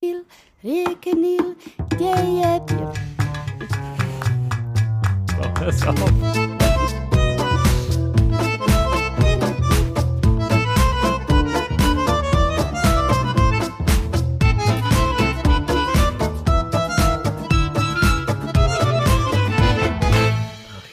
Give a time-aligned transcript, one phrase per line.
[0.00, 0.24] Nil,
[0.62, 1.56] Reke Nil,
[1.98, 2.92] Deje Dir.
[5.36, 6.12] So, hör's auf.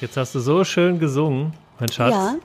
[0.02, 2.12] Jetzt hast du so schön gesungen, mein Schatz.
[2.14, 2.36] Ja,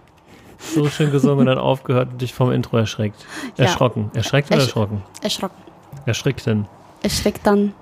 [0.59, 3.27] So schön gesungen und dann aufgehört und dich vom Intro erschreckt.
[3.57, 3.65] Ja.
[3.65, 4.11] Erschrocken.
[4.15, 5.03] Erschreckt oder Ersch- erschrocken?
[5.23, 5.70] erschrocken.
[6.07, 6.67] Erschreckt denn.
[7.03, 7.73] Erschreckt dann.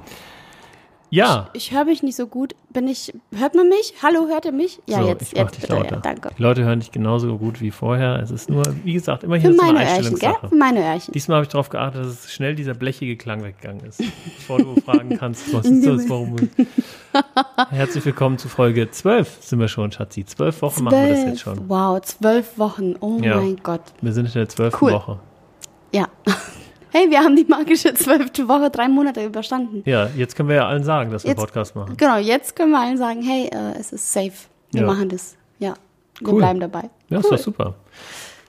[1.11, 1.49] Ja.
[1.55, 2.55] Ich höre mich nicht so gut.
[2.69, 3.15] Bin ich.
[3.35, 3.95] Hört man mich?
[4.03, 4.79] Hallo, hört ihr mich?
[4.87, 5.95] Ja, so, jetzt, ich mach jetzt dich bitte.
[5.95, 6.31] Ja, danke.
[6.37, 8.21] Die Leute hören dich genauso gut wie vorher.
[8.23, 10.35] Es ist nur, wie gesagt, immer hier Für meine Öhrchen, gell?
[10.47, 11.13] Für meine Öhrchen.
[11.13, 14.03] Diesmal habe ich darauf geachtet, dass schnell dieser blechige Klang weggegangen ist.
[14.37, 16.37] Bevor du fragen kannst, was ist das, warum.
[17.71, 20.27] Herzlich willkommen zu Folge 12 sind wir schon, Schatzi.
[20.27, 21.71] Zwölf Wochen machen wir das jetzt schon.
[21.71, 22.97] Wow, zwölf Wochen.
[23.01, 23.37] Oh Ja.
[23.37, 23.81] mein Gott.
[24.03, 24.93] Wir sind in der zwölften Cool.
[24.93, 25.19] Woche.
[25.95, 26.07] Ja.
[26.91, 29.83] Hey, wir haben die magische zwölfte Woche, drei Monate überstanden.
[29.85, 31.97] Ja, jetzt können wir ja allen sagen, dass wir Jetzt- Podcast machen.
[31.97, 34.33] Genau, jetzt können wir allen sagen, hey, äh, es ist safe.
[34.73, 34.87] Wir Ja.
[34.87, 35.37] machen das.
[35.59, 35.75] Ja,
[36.21, 36.39] wir Cool.
[36.39, 36.91] bleiben dabei.
[37.11, 37.75] Ja, ist doch super.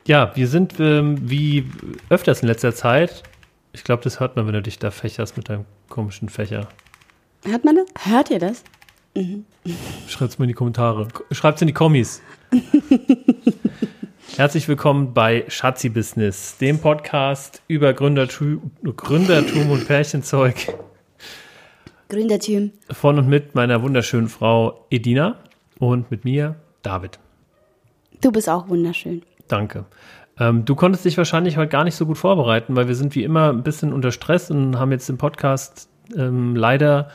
[0.08, 1.70] Ja, wir sind ähm, wie
[2.10, 3.24] öfters in letzter Zeit.
[3.74, 6.68] Ich glaube, das hört man, wenn du dich da fächerst mit deinem komischen Fächer.
[7.46, 7.86] Hört man das?
[8.06, 8.64] Hört ihr das?
[10.08, 11.08] Schreibt's mir in die Kommentare.
[11.32, 12.22] Schreibt's in die Kommis.
[14.38, 20.56] Herzlich willkommen bei Schatzi Business, dem Podcast über Gründertum, Gründertum und Pärchenzeug
[22.08, 22.72] Gründerteam.
[22.92, 25.36] von und mit meiner wunderschönen Frau Edina
[25.80, 27.20] und mit mir David.
[28.22, 29.22] Du bist auch wunderschön.
[29.48, 29.86] Danke.
[30.40, 33.24] Ähm, du konntest dich wahrscheinlich heute gar nicht so gut vorbereiten, weil wir sind wie
[33.24, 37.10] immer ein bisschen unter Stress und haben jetzt den Podcast ähm, leider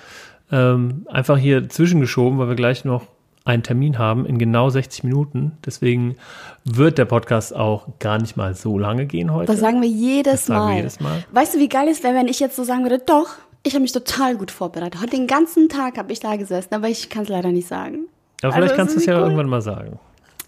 [0.52, 3.06] ähm, einfach hier zwischengeschoben, weil wir gleich noch
[3.46, 5.52] einen Termin haben in genau 60 Minuten.
[5.66, 6.16] Deswegen
[6.64, 9.52] wird der Podcast auch gar nicht mal so lange gehen heute.
[9.52, 10.76] Das sagen wir jedes sagen wir Mal.
[10.76, 11.24] jedes Mal.
[11.32, 13.28] Weißt du, wie geil es wäre, wenn ich jetzt so sagen würde, doch,
[13.62, 15.00] ich habe mich total gut vorbereitet.
[15.00, 18.06] Heute den ganzen Tag habe ich da gesessen, aber ich kann es leider nicht sagen.
[18.42, 19.22] Aber Also, vielleicht kannst du es ja cool.
[19.24, 19.98] irgendwann mal sagen.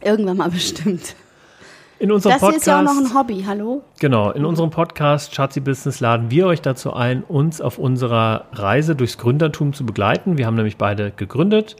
[0.03, 1.15] Irgendwann mal bestimmt.
[1.99, 2.61] In unserem Das Podcast.
[2.63, 3.83] ist ja auch noch ein Hobby, hallo?
[4.01, 8.95] Genau, in unserem Podcast Schatzi Business laden wir euch dazu ein, uns auf unserer Reise
[8.95, 10.37] durchs Gründertum zu begleiten.
[10.37, 11.77] Wir haben nämlich beide gegründet.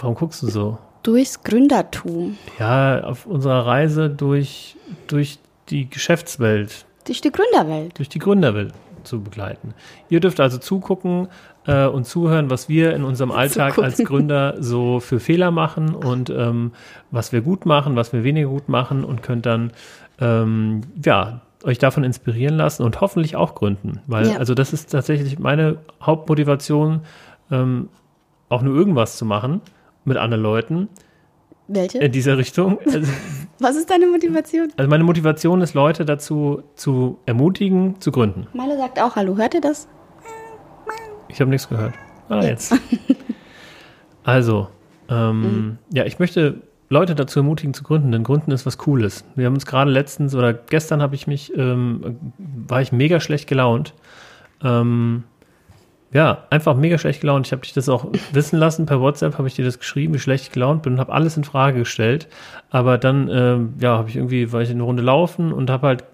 [0.00, 0.78] Warum guckst du so?
[1.02, 2.36] Durchs Gründertum.
[2.58, 5.38] Ja, auf unserer Reise durch, durch
[5.68, 7.96] die Geschäftswelt, Durch die Gründerwelt.
[7.98, 8.74] durch die Gründerwelt
[9.04, 9.72] zu begleiten.
[10.10, 11.28] Ihr dürft also zugucken
[11.66, 16.28] äh, und zuhören, was wir in unserem Alltag als Gründer so für Fehler machen und
[16.28, 16.72] ähm,
[17.10, 19.72] was wir gut machen, was wir weniger gut machen und könnt dann
[20.20, 24.36] ähm, ja euch davon inspirieren lassen und hoffentlich auch gründen, weil Ja.
[24.36, 27.00] also das ist tatsächlich meine Hauptmotivation,
[27.50, 27.88] ähm,
[28.50, 29.60] auch nur irgendwas zu machen
[30.10, 30.88] mit anderen Leuten
[31.68, 31.98] Welche?
[31.98, 32.78] in dieser Richtung.
[32.86, 33.10] Also,
[33.58, 34.68] Was ist deine Motivation?
[34.76, 38.46] also meine Motivation ist, Leute dazu zu ermutigen, zu gründen.
[38.52, 39.36] Milo sagt auch Hallo.
[39.36, 39.88] Hört ihr das?
[41.28, 41.94] Ich habe nichts gehört.
[42.28, 42.74] Ah, jetzt.
[44.24, 44.68] Also,
[45.08, 49.24] ähm, ja, ich möchte Leute dazu ermutigen zu gründen, denn Gründen ist was Cooles.
[49.36, 53.48] Wir haben uns gerade letztens oder gestern habe ich mich, ähm, war ich mega schlecht
[53.48, 53.94] gelaunt.
[54.62, 55.24] Ähm,
[56.12, 57.46] ja, einfach mega schlecht gelaunt.
[57.46, 58.86] Ich habe dich das auch wissen lassen.
[58.86, 61.36] Per WhatsApp habe ich dir das geschrieben, wie schlecht ich gelaunt bin und habe alles
[61.36, 62.28] in Frage gestellt.
[62.70, 66.04] Aber dann, ähm, ja, habe ich irgendwie, war ich eine Runde laufen und habe halt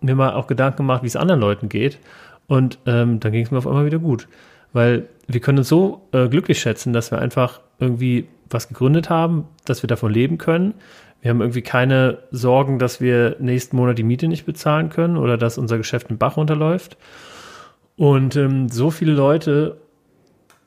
[0.00, 1.98] mir mal auch Gedanken gemacht, wie es anderen Leuten geht.
[2.46, 4.28] Und ähm, dann ging es mir auf einmal wieder gut.
[4.72, 9.46] Weil wir können uns so äh, glücklich schätzen, dass wir einfach irgendwie was gegründet haben,
[9.64, 10.74] dass wir davon leben können.
[11.22, 15.36] Wir haben irgendwie keine Sorgen, dass wir nächsten Monat die Miete nicht bezahlen können oder
[15.36, 16.96] dass unser Geschäft im Bach runterläuft.
[18.00, 19.76] Und ähm, so viele Leute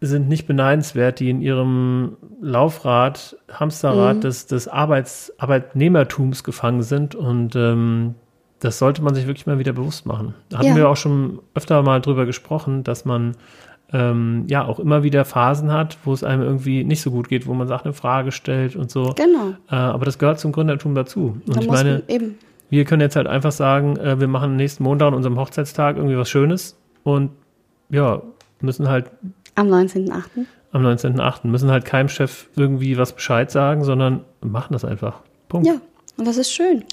[0.01, 7.15] sind nicht beneidenswert, die in ihrem Laufrad, Hamsterrad des, des Arbeits, Arbeitnehmertums gefangen sind.
[7.15, 8.13] Und ähm,
[8.59, 10.35] das sollte man sich wirklich mal wieder bewusst machen.
[10.49, 10.75] Da hatten Ja.
[10.75, 13.35] wir auch schon öfter mal drüber gesprochen, dass man
[13.91, 17.47] ähm, ja auch immer wieder Phasen hat, wo es einem irgendwie nicht so gut geht,
[17.47, 19.15] wo man Sachen in Frage stellt und so.
[19.15, 19.55] Genau.
[19.71, 21.41] Äh, aber das gehört zum Gründertum dazu.
[21.47, 22.35] Und Da ich meine, eben.
[22.69, 26.15] wir können jetzt halt einfach sagen, äh, wir machen nächsten Montag an unserem Hochzeitstag irgendwie
[26.17, 27.31] was Schönes und
[27.89, 28.21] ja,
[28.61, 29.11] müssen halt
[29.55, 30.45] Am 19.8.
[30.71, 31.47] am 19.8.
[31.47, 35.21] müssen halt keinem Chef irgendwie was Bescheid sagen, sondern machen das einfach.
[35.49, 35.67] Punkt.
[35.67, 35.75] Ja,
[36.17, 36.83] und das ist schön.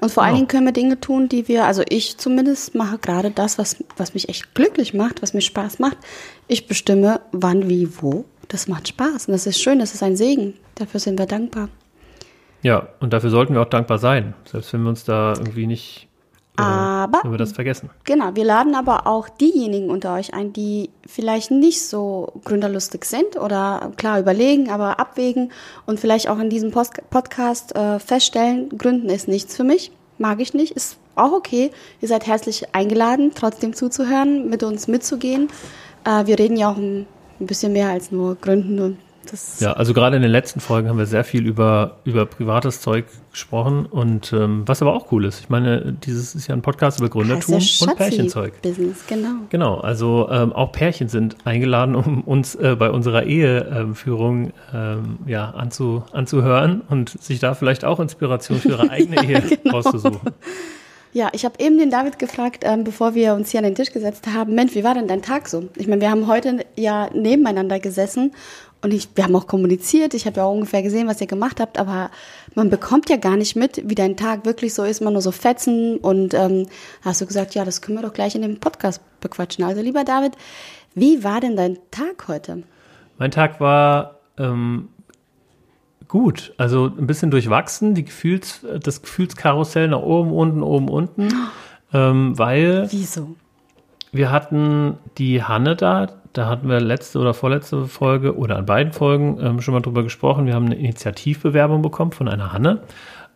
[0.00, 0.38] Und vor allen Genau.
[0.38, 4.14] Dingen können wir Dinge tun, die wir, also ich zumindest mache gerade das, was, was
[4.14, 5.98] mich echt glücklich macht, was mir Spaß macht.
[6.48, 8.24] Ich bestimme, wann, wie, wo.
[8.48, 10.54] Das macht Spaß und das ist schön, das ist ein Segen.
[10.74, 11.68] Dafür sind wir dankbar.
[12.62, 16.08] Ja, und dafür sollten wir auch dankbar sein, selbst wenn wir uns da irgendwie nicht,
[16.62, 17.90] Aber- wenn wir das vergessen.
[18.04, 23.36] Genau, wir laden aber auch diejenigen unter euch ein, die vielleicht nicht so gründerlustig sind
[23.36, 25.52] oder klar überlegen, aber abwägen
[25.86, 30.40] und vielleicht auch in diesem Post Podcast äh, feststellen, Gründen ist nichts für mich, mag
[30.40, 31.70] ich nicht, ist auch okay.
[32.00, 35.48] Ihr seid herzlich eingeladen, trotzdem zuzuhören, mit uns mitzugehen.
[36.04, 37.06] Äh, wir reden ja auch ein,
[37.40, 38.98] ein bisschen mehr als nur Gründen und
[39.30, 42.80] das ja, also gerade in den letzten Folgen haben wir sehr viel über, über privates
[42.80, 45.40] Zeug gesprochen und ähm, was aber auch cool ist.
[45.40, 48.60] Ich meine, dieses ist ja ein Podcast über Gründertum und Pärchenzeug.
[48.62, 49.34] Business, genau.
[49.50, 55.50] Genau, also ähm, auch Pärchen sind eingeladen, um uns äh, bei unserer Eheführung ähm, ja,
[55.50, 59.76] anzu, anzuhören und sich da vielleicht auch Inspiration für ihre eigene Ehe genau.
[59.76, 60.20] rauszusuchen.
[61.12, 63.90] Ja, ich habe eben den David gefragt, ähm, bevor wir uns hier an den Tisch
[63.90, 65.68] gesetzt haben, Mensch, wie war denn dein Tag so?
[65.76, 68.32] Ich meine, wir haben heute ja nebeneinander gesessen
[68.82, 71.60] und ich, wir haben auch kommuniziert, ich habe ja auch ungefähr gesehen, was ihr gemacht
[71.60, 72.10] habt, aber
[72.54, 75.32] man bekommt ja gar nicht mit, wie dein Tag wirklich so ist, man nur so
[75.32, 75.98] fetzen.
[75.98, 76.66] Und ähm,
[77.02, 79.64] hast du gesagt, ja, das können wir doch gleich in dem Podcast bequatschen.
[79.64, 80.32] Also lieber David,
[80.94, 82.62] wie war denn dein Tag heute?
[83.18, 84.88] Mein Tag war ähm,
[86.08, 91.28] gut, also ein bisschen durchwachsen, die Gefühls, das Gefühlskarussell nach oben, unten, oben, unten,
[91.92, 93.36] ähm, weil Wieso?
[94.10, 98.92] wir hatten die Hanne da, da hatten wir letzte oder vorletzte Folge oder an beiden
[98.92, 100.46] Folgen ähm, schon mal drüber gesprochen.
[100.46, 102.82] Wir haben eine Initiativbewerbung bekommen von einer Hanne.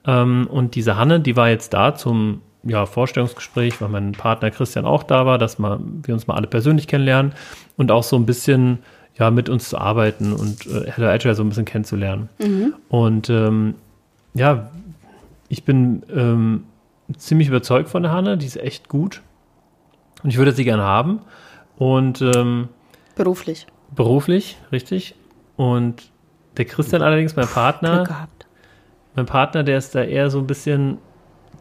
[0.06, 4.87] Ähm, und diese Hanne, die war jetzt da zum ja, Vorstellungsgespräch, weil mein Partner Christian
[4.87, 7.32] auch da war, dass wir uns mal alle persönlich kennenlernen
[7.76, 8.79] und auch so ein bisschen
[9.19, 12.29] ja, mit uns zu arbeiten und äh, Hello Agile so ein bisschen kennenzulernen.
[12.38, 12.75] Mhm.
[12.88, 13.75] Und ähm,
[14.35, 14.70] ja,
[15.49, 16.64] ich bin ähm,
[17.17, 19.20] ziemlich überzeugt von der Hanne, die ist echt gut.
[20.23, 21.20] Und ich würde sie gerne haben.
[21.76, 22.69] Und ähm,
[23.14, 23.66] Beruflich.
[23.94, 25.14] Beruflich, richtig.
[25.56, 26.02] Und
[26.56, 28.46] der Christian allerdings, mein Partner, Glück gehabt.
[29.14, 30.99] mein Partner, der ist da eher so ein bisschen,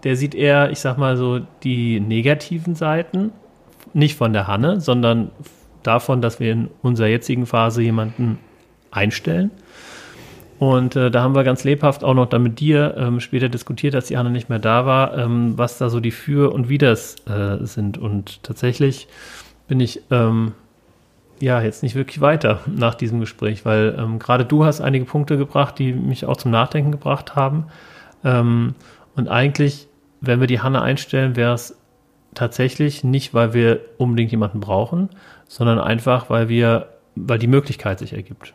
[0.03, 3.31] der sieht eher, ich sag mal so, die negativen Seiten,
[3.93, 5.31] nicht von der Hanne, sondern
[5.83, 8.39] davon, dass wir in unserer jetzigen Phase jemanden
[8.91, 9.51] einstellen.
[10.59, 13.95] Und äh, da haben wir ganz lebhaft auch noch dann mit dir ähm, später diskutiert,
[13.95, 17.15] als die Hanne nicht mehr da war, ähm, was da so die Für- und Widers
[17.27, 17.97] äh, sind.
[17.97, 19.07] Und tatsächlich
[19.67, 20.53] bin ich ähm,
[21.43, 25.37] ja, jetzt nicht wirklich weiter nach diesem Gespräch, weil ähm, gerade du hast einige Punkte
[25.37, 27.65] gebracht, die mich auch zum Nachdenken gebracht haben.
[28.23, 28.75] Ähm,
[29.17, 29.89] und eigentlich,
[30.21, 31.77] wenn wir die Hanne einstellen, wäre es
[32.33, 35.09] tatsächlich nicht, weil wir unbedingt jemanden brauchen,
[35.49, 36.87] sondern einfach, weil wir,
[37.17, 38.53] weil die Möglichkeit sich ergibt.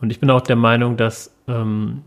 [0.00, 2.02] Und ich bin auch der Meinung, dass, ähm,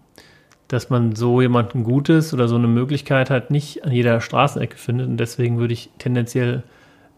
[0.70, 5.10] dass man so jemanden Gutes oder so eine Möglichkeit halt nicht an jeder Straßenecke findet.
[5.10, 6.64] Und deswegen würde ich tendenziell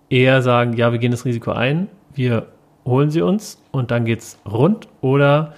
[0.10, 2.48] eher sagen, ja, wir gehen das Risiko ein, wir
[2.86, 5.54] holen sie uns und dann geht's rund oder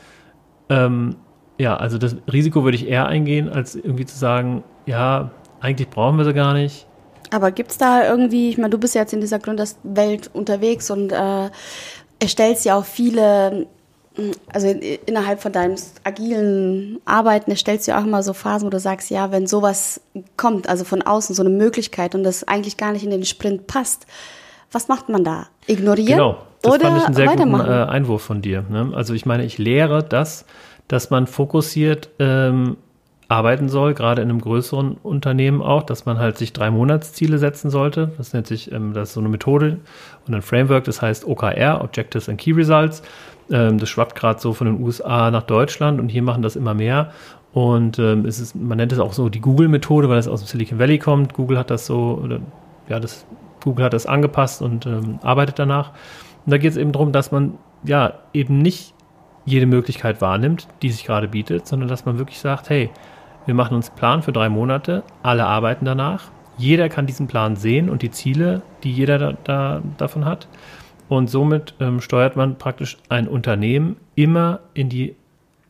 [0.69, 1.15] ähm,
[1.57, 6.17] ja, also das Risiko würde ich eher eingehen, als irgendwie zu sagen, ja, eigentlich brauchen
[6.17, 6.85] wir sie gar nicht.
[7.31, 10.89] Aber gibt es da irgendwie, ich meine, du bist ja jetzt in dieser Gründerwelt unterwegs
[10.89, 11.49] und äh,
[12.19, 13.67] erstellst ja auch viele,
[14.53, 18.79] also innerhalb von deinem agilen Arbeiten erstellst du ja auch immer so Phasen, wo du
[18.79, 19.99] sagst, ja, wenn sowas
[20.37, 23.67] kommt, also von außen so eine Möglichkeit und das eigentlich gar nicht in den Sprint
[23.67, 24.05] passt,
[24.71, 25.47] was macht man da?
[25.65, 26.17] Ignorieren?
[26.17, 28.63] Genau, das oder fand ich einen sehr guten äh, Einwurf von dir.
[28.69, 28.91] Ne?
[28.93, 30.45] Also ich meine, ich lehre das,
[30.87, 32.77] dass man fokussiert ähm,
[33.29, 37.69] arbeiten soll, gerade in einem größeren Unternehmen auch, dass man halt sich drei Monatsziele setzen
[37.69, 38.11] sollte.
[38.17, 39.79] Das nennt sich, ähm, das ist so eine Methode
[40.27, 43.03] und ein Framework, das heißt OKR, Objectives and Key Results.
[43.51, 46.73] Ähm, das schwappt gerade so von den USA nach Deutschland und hier machen das immer
[46.73, 47.11] mehr.
[47.53, 50.47] Und ähm, es ist, man nennt es auch so die Google-Methode, weil es aus dem
[50.47, 51.33] Silicon Valley kommt.
[51.33, 52.39] Google hat das so, oder,
[52.87, 53.25] ja, das
[53.63, 55.91] Google hat das angepasst und ähm, arbeitet danach.
[56.47, 58.93] Und da geht es eben darum, dass man ja eben nicht
[59.43, 62.89] jede Möglichkeit wahrnimmt, die sich gerade bietet, sondern dass man wirklich sagt, hey,
[63.45, 67.57] wir machen uns einen Plan für drei Monate, alle arbeiten danach, jeder kann diesen Plan
[67.57, 70.47] sehen und die Ziele, die jeder da, da davon hat.
[71.09, 75.17] Und somit ähm, steuert man praktisch ein Unternehmen immer in die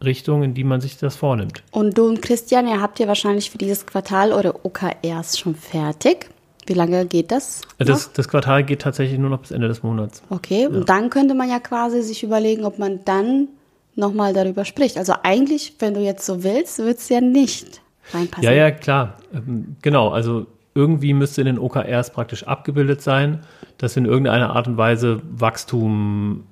[0.03, 1.63] Richtung, in die man sich das vornimmt.
[1.71, 6.29] Und du und Christian, ihr habt ja wahrscheinlich für dieses Quartal eure OKRs schon fertig.
[6.67, 7.61] Wie lange geht das?
[7.77, 10.21] Das, das, Quartal geht tatsächlich nur noch bis Ende des Monats.
[10.29, 10.69] Okay, ja.
[10.69, 13.47] und dann könnte man ja quasi sich überlegen, ob man dann
[13.95, 14.97] nochmal darüber spricht.
[14.97, 17.81] Also eigentlich, wenn du jetzt so willst, wird es ja nicht
[18.13, 18.43] reinpassen.
[18.43, 19.17] Ja, ja, klar.
[19.33, 20.45] Ähm, genau, also
[20.75, 23.39] irgendwie müsste in den OKRs praktisch abgebildet sein,
[23.77, 26.43] dass wir in irgendeiner Art und Weise Wachstum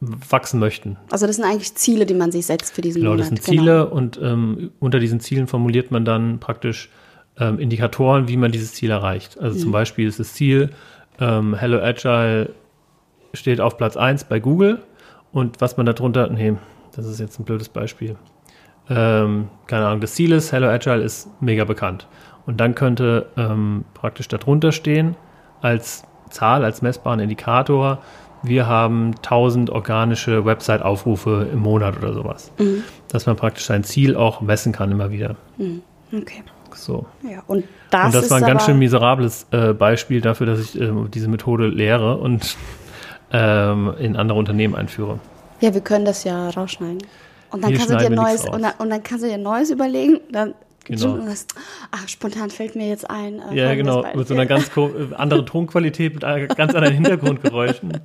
[0.00, 0.96] wachsen möchten.
[1.10, 3.28] Also das sind eigentlich Ziele, die man sich setzt für diesen genau, Monat.
[3.28, 6.90] Genau, das sind Ziele und ähm, unter diesen Zielen formuliert man dann praktisch
[7.38, 9.38] ähm, Indikatoren, wie man dieses Ziel erreicht.
[9.40, 9.62] Also mhm.
[9.62, 10.70] zum Beispiel ist das Ziel,
[11.20, 12.50] ähm, Hello Agile
[13.34, 14.80] steht auf Platz 1 bei Google
[15.32, 16.54] und was man darunter, nee,
[16.94, 18.16] das ist jetzt ein blödes Beispiel.
[18.90, 22.06] Ähm, keine Ahnung, das Ziel ist, Hello Agile ist mega bekannt.
[22.44, 25.16] Und dann könnte ähm, praktisch darunter stehen,
[25.60, 27.98] als Zahl, als messbaren Indikator,
[28.42, 32.50] wir haben 1000 organische Website-Aufrufe im Monat oder sowas.
[32.58, 32.82] Mhm.
[33.08, 35.36] Dass man praktisch sein Ziel auch messen kann immer wieder.
[35.58, 35.82] Mhm.
[36.12, 36.42] Okay.
[36.74, 37.06] So.
[37.22, 40.80] Ja, und das, und das war ein ganz schön miserables äh, Beispiel dafür, dass ich
[40.80, 42.56] ähm, diese Methode lehre und
[43.32, 45.18] ähm, in andere Unternehmen einführe.
[45.60, 46.98] Ja, wir können das ja rausschneiden.
[47.50, 49.70] Und dann Hier kannst du dir neues und dann, und dann kannst du dir neues
[49.70, 50.20] überlegen.
[50.30, 50.54] Dann
[50.84, 51.18] Genau.
[51.92, 53.40] ach, spontan fällt mir jetzt ein.
[53.40, 57.92] äh, Ja, genau, mit so einer ganz äh, anderen Tonqualität, mit ganz anderen Hintergrundgeräuschen.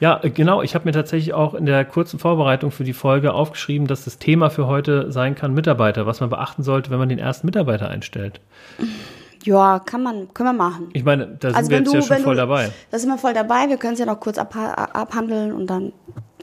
[0.00, 0.62] Ja, genau.
[0.62, 4.18] Ich habe mir tatsächlich auch in der kurzen Vorbereitung für die Folge aufgeschrieben, dass das
[4.18, 7.88] Thema für heute sein kann Mitarbeiter, was man beachten sollte, wenn man den ersten Mitarbeiter
[7.88, 8.40] einstellt.
[9.44, 10.88] Ja, kann man, können wir machen.
[10.92, 12.70] Ich meine, da sind Also wir jetzt du, ja schon voll du, dabei.
[12.90, 13.68] Da sind wir voll dabei.
[13.68, 15.92] Wir können es ja noch kurz abha abhandeln und dann.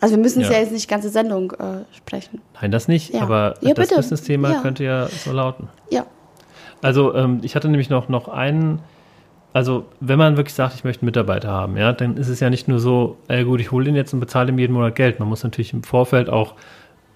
[0.02, 0.56] Also wir müssen es Ja.
[0.56, 2.42] ja jetzt nicht ganze Sendung äh, sprechen.
[2.62, 3.22] Nein, das nicht, Ja.
[3.22, 3.90] aber Ja, das.
[3.90, 5.68] Business-Thema könnte ja so lauten.
[5.90, 6.06] Ja.
[6.82, 8.80] Also ähm, ich hatte nämlich noch, noch einen,
[9.58, 12.52] also wenn man wirklich sagt, ich möchte einen Mitarbeiter haben, ja, dann ist es ja
[12.52, 15.20] nicht nur so, ey gut, ich hole den jetzt und bezahle ihm jeden Monat Geld.
[15.20, 16.54] Man muss natürlich im Vorfeld auch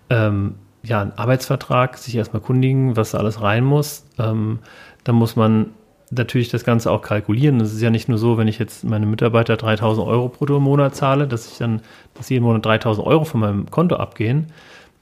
[0.10, 4.08] ähm, ja, einen Arbeitsvertrag sich erstmal kundigen, was da alles rein muss.
[4.18, 4.58] Ähm,
[5.04, 5.68] dann muss man
[6.10, 7.62] natürlich das Ganze auch kalkulieren.
[7.62, 10.96] Es ist ja nicht nur so, wenn ich jetzt meine Mitarbeiter 3000 Euro im Monat
[10.96, 11.84] zahle, dass ich dann,
[12.16, 14.48] dass jeden Monat 3000 Euro von meinem Konto abgehen.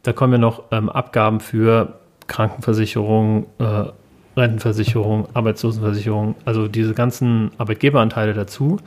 [0.04, 3.86] Da kommen ja noch ähm, Abgaben für Krankenversicherung, äh,
[4.40, 8.78] Rentenversicherung, Arbeitslosenversicherung, also diese ganzen Arbeitgeberanteile dazu.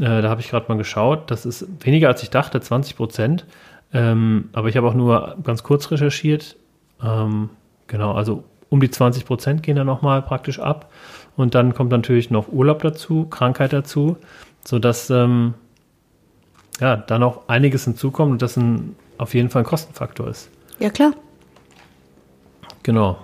[0.00, 1.30] Äh, da habe ich gerade mal geschaut.
[1.30, 3.44] Das ist weniger als ich dachte, 20 Prozent.
[3.92, 6.56] Ähm, aber ich habe auch nur ganz kurz recherchiert.
[7.02, 7.50] Ähm,
[7.86, 10.90] genau, also um die 20 Prozent gehen da nochmal praktisch ab.
[11.36, 14.16] Und dann kommt natürlich noch Urlaub dazu, Krankheit dazu,
[14.64, 15.54] sodass ähm,
[16.80, 20.50] ja, da noch einiges hinzukommt und das ein, auf jeden Fall ein Kostenfaktor ist.
[20.78, 21.12] Ja, klar.
[22.82, 23.18] Genau.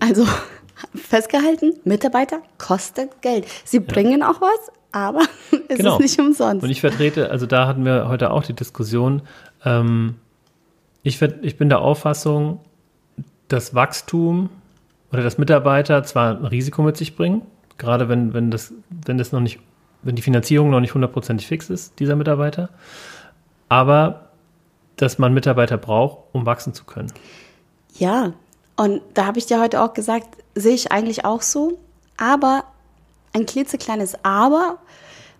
[0.00, 0.26] Also
[0.94, 3.46] festgehalten, Mitarbeiter kosten Geld.
[3.64, 5.22] Sie bringen auch was, aber
[5.68, 5.94] es Genau.
[5.94, 6.62] ist nicht umsonst.
[6.62, 9.22] Und ich vertrete, also da hatten wir heute auch die Diskussion,
[9.64, 10.16] ähm,
[11.02, 12.60] ich, ich bin der Auffassung,
[13.48, 14.50] dass Wachstum
[15.10, 17.42] oder dass Mitarbeiter zwar ein Risiko mit sich bringen,
[17.78, 18.72] gerade wenn, wenn das,
[19.06, 19.58] wenn das noch nicht,
[20.02, 22.68] wenn die Finanzierung noch nicht hundertprozentig fix ist, dieser Mitarbeiter,
[23.68, 24.28] aber
[24.96, 27.12] dass man Mitarbeiter braucht, um wachsen zu können.
[27.98, 28.32] Ja,
[28.78, 31.78] und da habe ich dir heute auch gesagt, sehe ich eigentlich auch so.
[32.16, 32.62] Aber
[33.32, 34.78] ein klitzekleines Aber,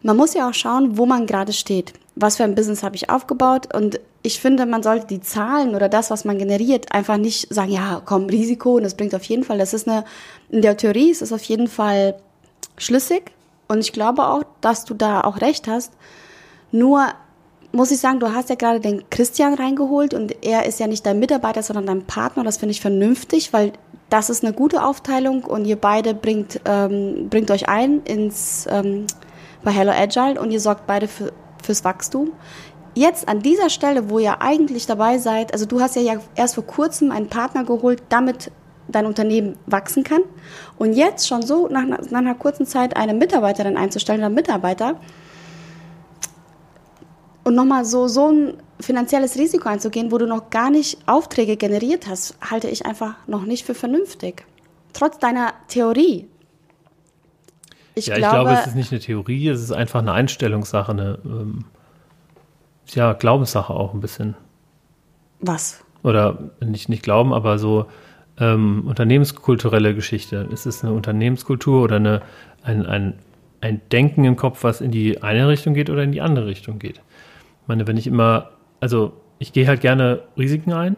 [0.03, 1.93] man muss ja auch schauen, wo man gerade steht.
[2.17, 3.73] Was für ein Business habe ich aufgebaut?
[3.73, 7.71] Und ich finde, man sollte die Zahlen oder das, was man generiert, einfach nicht sagen,
[7.71, 9.59] ja, komm, Risiko und das bringt auf jeden Fall.
[9.59, 10.05] Das ist eine,
[10.51, 12.17] in der Theorie ist es auf jeden Fall
[12.77, 13.31] schlüssig.
[13.69, 15.93] Und ich glaube auch, dass du da auch recht hast.
[16.73, 17.07] Nur
[17.73, 21.05] muss ich sagen, du hast ja gerade den Christian reingeholt und er ist ja nicht
[21.05, 22.45] dein Mitarbeiter, sondern dein Partner.
[22.45, 23.73] Das finde ich vernünftig, weil
[24.09, 29.07] das ist eine gute Aufteilung und ihr beide bringt, ähm, bringt euch ein ins, ähm,
[29.63, 31.33] bei Hello Agile und ihr sorgt beide für,
[31.63, 32.33] fürs Wachstum.
[32.95, 36.55] Jetzt an dieser Stelle, wo ihr eigentlich dabei seid, also du hast ja, ja erst
[36.55, 38.51] vor kurzem einen Partner geholt, damit
[38.89, 40.23] dein Unternehmen wachsen kann.
[40.79, 44.99] Und jetzt schon so nach, nach einer kurzen Zeit eine Mitarbeiterin einzustellen oder Mitarbeiter,
[47.49, 52.07] und nochmal so, so ein finanzielles Risiko einzugehen, wo du noch gar nicht Aufträge generiert
[52.07, 54.45] hast, halte ich einfach noch nicht für vernünftig.
[54.93, 56.27] Trotz deiner Theorie.
[57.95, 60.93] Ich ja, ich glaube, glaube, es ist nicht eine Theorie, es ist einfach eine Einstellungssache,
[60.93, 61.65] eine ähm,
[62.89, 64.37] ja, Glaubenssache auch ein bisschen.
[65.41, 65.83] was?
[66.03, 67.87] Oder nicht, nicht glauben, aber so
[68.39, 70.47] ähm, unternehmenskulturelle Geschichte.
[70.53, 72.21] Ist es eine Unternehmenskultur oder eine,
[72.63, 73.15] ein, ein,
[73.63, 76.79] ein Denken im Kopf, was in die eine Richtung geht oder in die andere Richtung
[76.79, 77.01] geht?
[77.69, 78.49] Ich meine, wenn ich immer,
[78.81, 80.97] also ich gehe halt gerne Risiken ein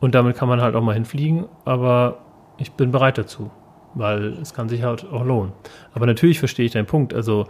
[0.00, 2.20] und damit kann man halt auch mal hinfliegen, aber
[2.56, 3.50] ich bin bereit dazu,
[3.92, 5.52] weil es kann sich halt auch lohnen.
[5.92, 7.12] Aber natürlich verstehe ich deinen Punkt.
[7.12, 7.48] Also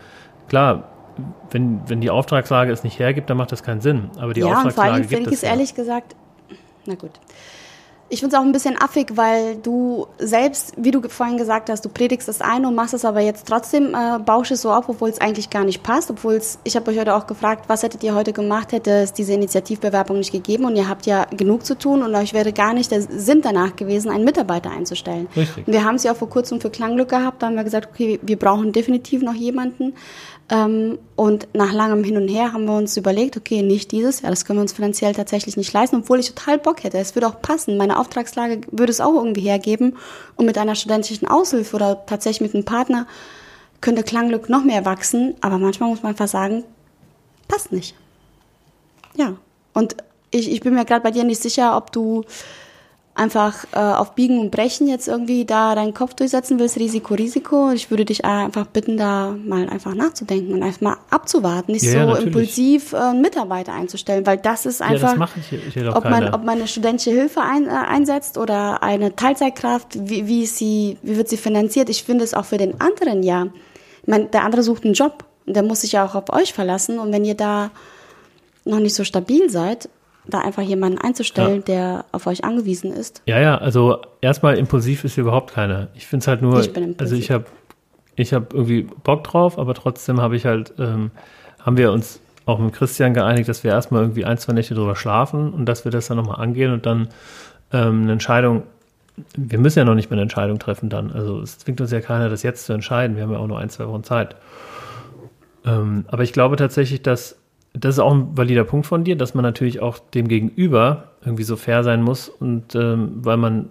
[0.48, 0.88] klar,
[1.52, 4.10] wenn, wenn die Auftragslage es nicht hergibt, dann macht das keinen Sinn.
[4.18, 6.16] Aber die ja, und vor Auftragslage allem finde ich es es ehrlich gesagt,
[6.86, 7.12] na gut.
[8.14, 11.84] Ich finde es auch ein bisschen affig, weil du selbst, wie du vorhin gesagt hast,
[11.84, 14.88] du predigst das eine und machst es aber jetzt trotzdem, äh, bausch es so auf,
[14.88, 17.82] obwohl es eigentlich gar nicht passt, obwohl es, ich habe euch heute auch gefragt, was
[17.82, 21.66] hättet ihr heute gemacht, hätte es diese Initiativbewerbung nicht gegeben und ihr habt ja genug
[21.66, 25.26] zu tun und euch wäre gar nicht der Sinn danach gewesen, einen Mitarbeiter einzustellen.
[25.34, 25.66] Richtig.
[25.66, 27.88] Und wir haben es ja auch vor kurzem für Klangglück gehabt, da haben wir gesagt,
[27.92, 29.92] okay, wir brauchen definitiv noch jemanden.
[30.54, 34.30] Ähm, und nach langem Hin und Her haben wir uns überlegt, okay, nicht dieses Jahr,
[34.30, 36.98] das können wir uns finanziell tatsächlich nicht leisten, obwohl ich total Bock hätte.
[36.98, 37.76] Es würde auch passen.
[37.76, 39.96] Meine Auftragslage würde es auch irgendwie hergeben.
[40.36, 43.08] Und mit einer studentischen Aushilfe oder tatsächlich mit einem Partner
[43.80, 45.34] könnte Klangglück noch mehr wachsen.
[45.40, 46.62] Aber manchmal muss man einfach sagen,
[47.48, 47.96] passt nicht.
[49.16, 49.34] Ja.
[49.72, 49.96] Und
[50.30, 52.22] ich, ich bin mir gerade bei dir nicht sicher, ob du
[53.14, 57.70] einfach äh, auf Biegen und Brechen jetzt irgendwie da deinen Kopf durchsetzen willst, Risiko, Risiko.
[57.70, 61.92] Ich würde dich einfach bitten, da mal einfach nachzudenken und einfach mal abzuwarten, nicht Ja,
[61.92, 65.74] so ja, impulsiv äh, einen Mitarbeiter einzustellen, weil das ist Ja, einfach, das mache ich
[65.74, 70.26] doch ob man, ob man eine studentische Hilfe ein, äh, einsetzt oder eine Teilzeitkraft, wie,
[70.26, 71.88] wie sie, wie wird sie finanziert?
[71.90, 73.46] Ich finde es auch für den anderen ja.
[74.02, 76.52] Ich meine, der andere sucht einen Job und der muss sich ja auch auf euch
[76.52, 77.70] verlassen und wenn ihr da
[78.64, 79.88] noch nicht so stabil seid,
[80.26, 81.62] da einfach jemanden einzustellen, Ja.
[81.62, 83.22] der auf euch angewiesen ist.
[83.26, 85.88] Ja, ja, also erstmal impulsiv ist hier überhaupt keiner.
[85.94, 87.00] Ich finde es halt nur, Ich bin impulsiv.
[87.00, 87.44] also ich habe
[88.16, 91.10] ich hab irgendwie Bock drauf, aber trotzdem habe ich halt, ähm,
[91.60, 94.96] haben wir uns auch mit Christian geeinigt, dass wir erstmal irgendwie ein, zwei Nächte drüber
[94.96, 97.08] schlafen und dass wir das dann nochmal angehen und dann
[97.72, 98.62] ähm, eine Entscheidung,
[99.36, 101.10] wir müssen ja noch nicht mehr eine Entscheidung treffen dann.
[101.12, 103.16] Also es zwingt uns ja keiner, das jetzt zu entscheiden.
[103.16, 104.36] Wir haben ja auch nur ein, zwei Wochen Zeit.
[105.66, 107.36] Ähm, aber ich glaube tatsächlich, dass
[107.74, 111.42] das ist auch ein valider Punkt von dir, dass man natürlich auch dem Gegenüber irgendwie
[111.42, 113.68] so fair sein muss und ähm, weil man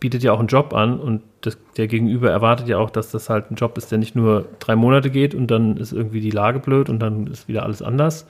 [0.00, 3.30] bietet ja auch einen Job an und das, der Gegenüber erwartet ja auch, dass das
[3.30, 6.30] halt ein Job ist, der nicht nur drei Monate geht und dann ist irgendwie die
[6.30, 8.26] Lage blöd und dann ist wieder alles anders,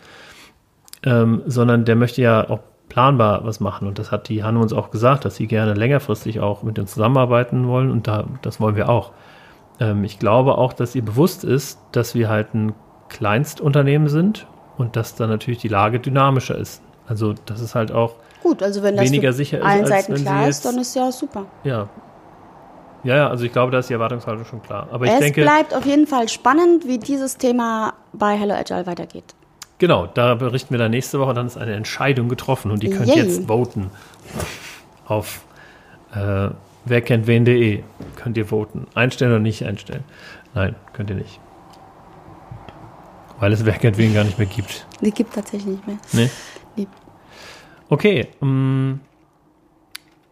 [1.02, 4.72] ähm, sondern der möchte ja auch planbar was machen und das hat die Hanne uns
[4.72, 8.76] auch gesagt, dass sie gerne längerfristig auch mit uns zusammenarbeiten wollen und da, das wollen
[8.76, 9.12] wir auch.
[9.80, 12.74] Ähm, ich glaube auch, dass ihr bewusst ist, dass wir halt ein
[13.08, 14.46] Kleinstunternehmen sind
[14.82, 16.82] und dass dann natürlich die Lage dynamischer ist.
[17.06, 20.48] Also das ist halt auch, Gut, also wenn das Weniger sicher ist, allen Seiten klar
[20.48, 21.46] ist, dann ist ja super.
[21.64, 21.88] ja.
[23.04, 24.86] Ja, ja, also ich glaube, da ist die Erwartungshaltung schon klar.
[24.92, 28.86] Aber ich es denke, bleibt auf jeden Fall spannend, wie dieses Thema bei Hello Agile
[28.86, 29.24] weitergeht.
[29.78, 33.08] genau, da berichten wir dann nächste Woche, dann ist eine Entscheidung getroffen und ihr könnt
[33.08, 33.24] Yay.
[33.24, 33.90] jetzt voten
[35.08, 35.40] auf
[36.14, 36.50] äh,
[36.84, 37.82] wer kennt wen.de.
[38.14, 38.86] Könnt ihr voten.
[38.94, 40.04] Einstellen oder nicht einstellen?
[40.54, 41.40] Nein, könnt ihr nicht.
[43.42, 44.86] Weil es wer kennt wen gar nicht mehr gibt.
[45.00, 45.98] Die gibt tatsächlich nicht mehr.
[46.12, 46.30] Nee?
[46.76, 46.86] Nee.
[47.88, 48.28] Okay.
[48.40, 49.00] ähm,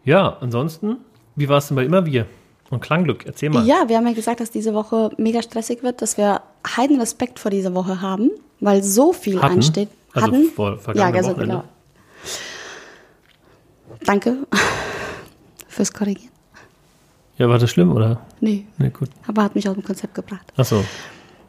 [0.05, 0.95] ja, ansonsten,
[1.35, 2.25] wie war es denn bei immer wir?
[2.69, 3.65] Und Klangglück, erzähl mal.
[3.67, 6.41] Ja, wir haben ja gesagt, dass diese Woche mega stressig wird, dass wir
[6.77, 9.55] heiden Respekt vor dieser Woche haben, weil so viel Hatten?
[9.55, 9.89] ansteht.
[10.13, 10.45] Also Hatten?
[10.55, 11.45] vor ja, also Wochenende.
[11.45, 11.63] genau.
[14.05, 14.37] Danke
[15.67, 16.31] fürs Korrigieren.
[17.37, 18.21] Ja, war das schlimm, oder?
[18.39, 19.09] Nee, Nee, gut.
[19.27, 20.45] aber hat mich aus dem Konzept gebracht.
[20.55, 20.85] Achso.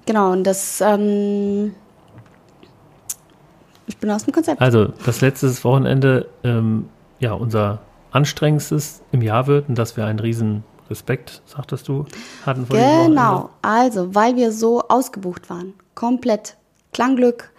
[0.06, 1.74] Genau, und das, ähm,
[3.86, 4.60] ich bin aus dem Konzept.
[4.60, 6.88] Also, das letzte Wochenende, ähm,
[7.20, 12.04] ja, unser anstrengendstes im Jahr wird und dass wir einen riesen Respekt, sagtest du,
[12.44, 16.56] hatten vor Genau, also, weil wir so ausgebucht waren, komplett
[16.92, 17.50] Klangglück,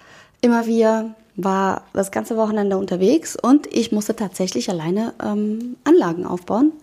[0.41, 6.73] immer wir war das ganze Wochenende unterwegs und ich musste tatsächlich alleine ähm, Anlagen aufbauen.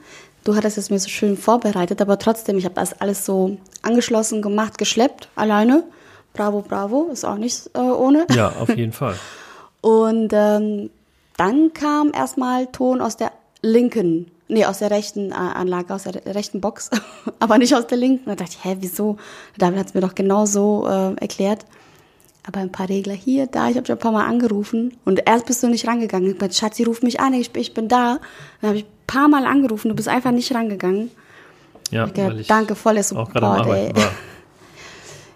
[0.44, 4.40] Du hattest es mir so schön vorbereitet, aber trotzdem, ich habe das alles so angeschlossen,
[4.42, 5.84] gemacht, geschleppt, alleine.
[6.32, 8.26] Bravo, bravo, ist auch nicht äh, ohne.
[8.34, 9.16] Ja, auf jeden Fall.
[9.82, 10.90] Und ähm,
[11.36, 16.14] dann kam erstmal Ton aus der linken, nee, aus der rechten äh, Anlage, aus der
[16.14, 16.90] re- rechten Box,
[17.38, 18.24] aber nicht aus der linken.
[18.26, 19.16] Da dachte ich, hä, wieso?
[19.58, 21.64] David hat es mir doch genau so äh, erklärt.
[22.46, 25.46] Aber ein paar Regler hier, da, ich habe schon ein paar Mal angerufen und erst
[25.46, 26.30] bist du nicht rangegangen.
[26.32, 28.18] Ich meinte, Schatzi, ruf mich an, ich, ich bin da.
[28.60, 31.10] Dann habe ich ein paar Mal angerufen, du bist einfach nicht rangegangen.
[31.90, 33.42] Ja, Ich weil ich danke, auch gerade am Support, ey.
[33.44, 34.12] Arbeiten war.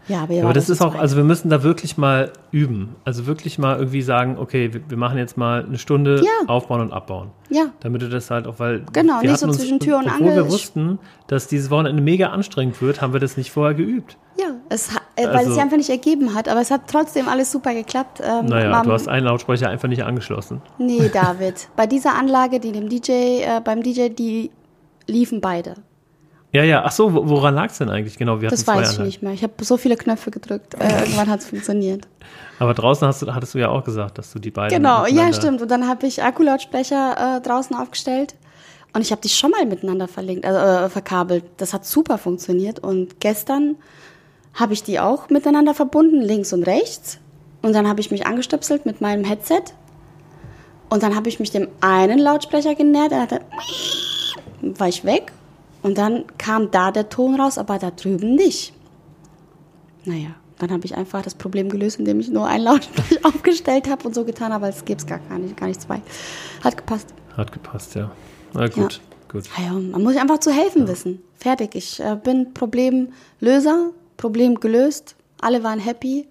[0.08, 2.94] Ja, aber, Aber das zu ist auch, also wir müssen da wirklich mal üben.
[3.04, 6.46] Also wirklich mal irgendwie sagen, okay, wir, wir machen jetzt mal eine Stunde Ja.
[6.48, 7.30] aufbauen und abbauen.
[7.48, 7.66] Ja.
[7.80, 10.44] Damit du das halt auch, weil Genau, wir nicht so zwischen Tür und obwohl Angel.
[10.44, 14.18] wir wussten, dass dieses Wochenende mega anstrengend wird, haben wir das nicht vorher geübt.
[14.38, 17.28] Ja, es, äh, weil es Also- sich einfach nicht ergeben hat, aber es hat trotzdem
[17.28, 18.20] alles super geklappt.
[18.22, 20.60] Ähm, Naja, Mam- du hast einen Lautsprecher einfach nicht angeschlossen.
[20.78, 21.68] Nee, David.
[21.76, 23.12] Bei dieser Anlage, die dem DJ,
[23.42, 24.50] äh, beim DJ, die
[25.06, 25.74] liefen beide.
[26.54, 28.16] Ja, ja, ach so, wo- woran lag es denn eigentlich?
[28.16, 29.32] Genau, wir Das weiß ich nicht mehr.
[29.32, 30.74] Ich habe so viele Knöpfe gedrückt.
[30.74, 32.06] Äh, irgendwann hat es funktioniert.
[32.60, 34.76] Aber draußen hast du, hattest du ja auch gesagt, dass du die beiden.
[34.76, 35.60] Genau, ja, stimmt.
[35.62, 38.36] Und dann habe ich Akkulautsprecher äh, draußen aufgestellt.
[38.92, 41.42] Und ich habe die schon mal miteinander verlinkt, also, äh, verkabelt.
[41.56, 42.78] Das hat super funktioniert.
[42.78, 43.74] Und gestern
[44.54, 47.18] habe ich die auch miteinander verbunden, links und rechts.
[47.62, 49.62] Und dann habe ich mich angestöpselt mit meinem Headset.
[50.88, 53.10] Und dann habe ich mich dem einen Lautsprecher genähert.
[53.10, 53.40] Dann hat er,
[54.78, 55.32] war ich weg.
[55.84, 58.72] Und dann kam da der Ton raus, aber da drüben nicht.
[60.06, 64.06] Naja, dann habe ich einfach das Problem gelöst, indem ich nur einen Lautsprecher aufgestellt habe
[64.06, 66.00] und so getan habe, als gäbe es gar, gar nicht, gar nicht zwei.
[66.62, 67.12] Hat gepasst.
[67.36, 68.10] Hat gepasst, ja.
[68.54, 69.44] Na gut, gut.
[69.58, 71.22] Ja, ja, man muss sich einfach zu helfen wissen.
[71.34, 71.74] Fertig.
[71.74, 75.16] Ich äh, bin Problemlöser, Problem gelöst.
[75.42, 76.26] Alle waren happy.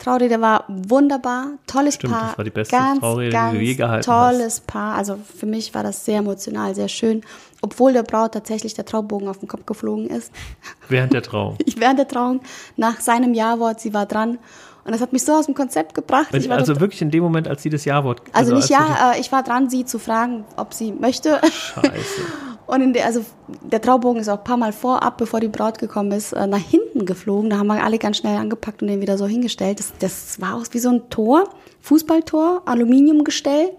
[0.00, 2.28] Traurede war wunderbar, tolles Stimmt, Paar.
[2.30, 4.96] das war die beste ganz, Traurede, die ganz du je gehalten tolles Paar.
[4.96, 7.22] Also für mich war das sehr emotional, sehr schön.
[7.62, 10.32] Obwohl der Braut tatsächlich der Traubogen auf den Kopf geflogen ist.
[10.88, 11.56] Während der Trauung.
[11.66, 12.40] Ich während der Trauung,
[12.76, 14.38] nach seinem Ja-Wort, sie war dran.
[14.82, 16.28] Und das hat mich so aus dem Konzept gebracht.
[16.32, 18.22] Ich war Also wirklich in dem Moment, als sie das Ja-Wort.
[18.32, 21.38] also nicht als ja, äh, ich war dran, sie zu fragen, ob sie möchte.
[21.44, 21.90] die- Scheiße.
[22.70, 23.24] Und der, also
[23.62, 26.58] der Traubogen ist auch ein paar Mal vorab, bevor die Braut gekommen ist, äh, nach
[26.58, 27.50] hinten geflogen.
[27.50, 29.80] Da haben wir alle ganz schnell angepackt und den wieder so hingestellt.
[29.80, 31.48] Das, das war aus wie so ein Tor,
[31.80, 33.70] Fußballtor, Aluminiumgestell.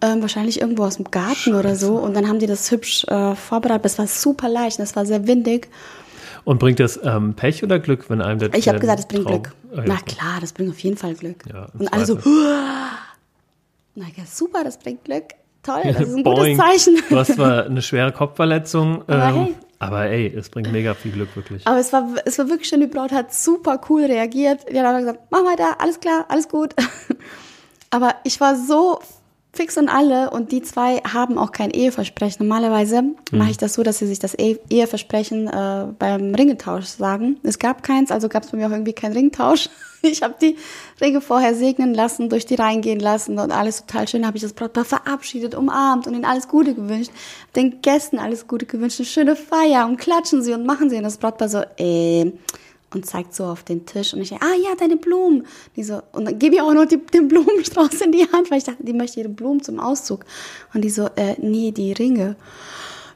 [0.00, 1.96] Ähm, wahrscheinlich irgendwo aus dem Garten oder so.
[1.96, 3.84] Und dann haben die das hübsch äh, vorbereitet.
[3.84, 5.68] Das war super leicht, das war sehr windig.
[6.44, 9.24] Und bringt das ähm, Pech oder Glück, wenn einem der Ich habe gesagt, es bringt
[9.24, 9.54] Trau- Glück.
[9.74, 9.84] Ja.
[9.86, 11.44] Na klar, das bringt auf jeden Fall Glück.
[11.50, 12.32] Ja, und alle so, Zweifel.
[13.94, 15.24] na ja, super, das bringt Glück.
[15.64, 16.56] Toll, das ist ein Boing.
[16.56, 17.02] gutes Zeichen.
[17.08, 19.54] Du hast zwar eine schwere Kopfverletzung, Aber ähm, hey.
[19.78, 21.66] aber ey, es bringt mega viel Glück, wirklich.
[21.66, 24.66] Aber es war, es war wirklich schön, die Braut hat super cool reagiert.
[24.70, 26.74] Die hat einfach gesagt, mach weiter, alles klar, alles gut.
[27.90, 28.98] Aber ich war so
[29.54, 32.46] fix und alle und die zwei haben auch kein Eheversprechen.
[32.46, 37.38] Normalerweise mache ich das so, dass sie sich das E- Eheversprechen äh, beim Ringetausch sagen.
[37.42, 39.68] Es gab keins, also gab es bei mir auch irgendwie keinen Ringtausch.
[40.06, 40.58] Ich habe die
[41.00, 44.26] Ringe vorher segnen lassen, durch die reingehen lassen und alles total schön.
[44.26, 47.10] Habe ich das Brautpaar verabschiedet, umarmt und ihnen alles Gute gewünscht.
[47.56, 50.96] Den Gästen alles Gute gewünscht, eine schöne Feier und klatschen sie und machen sie.
[50.98, 52.32] Und das Brautpaar so, äh,
[52.94, 55.46] und zeigt so auf den Tisch und ich ah ja, deine Blumen.
[55.76, 58.58] Die so, und dann gebe ich auch noch die, den Blumenstrauß in die Hand, weil
[58.58, 60.24] ich dachte, die möchte ihre Blumen zum Auszug.
[60.72, 62.36] Und die so, äh, nee, die Ringe.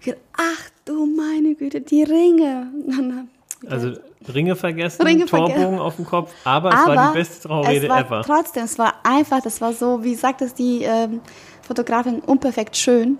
[0.00, 2.68] Ich ach du meine Güte, die Ringe.
[3.68, 3.94] Also
[4.32, 8.22] Ringe vergessen, Ringe Torbogen auf dem Kopf, aber, es war die beste war ever.
[8.24, 11.20] Trotzdem, es war einfach, das war so, wie sagt es die ähm,
[11.62, 13.18] Fotografin, unperfekt schön.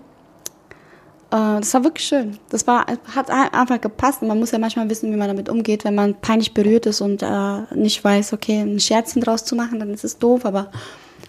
[1.31, 2.37] Äh, das war wirklich schön.
[2.49, 4.21] Das war, hat ein- einfach gepasst.
[4.21, 7.21] Man muss ja manchmal wissen, wie man damit umgeht, wenn man peinlich berührt ist und
[7.21, 10.71] äh, nicht weiß, okay, ein Scherzchen draus zu machen, dann ist es doof, aber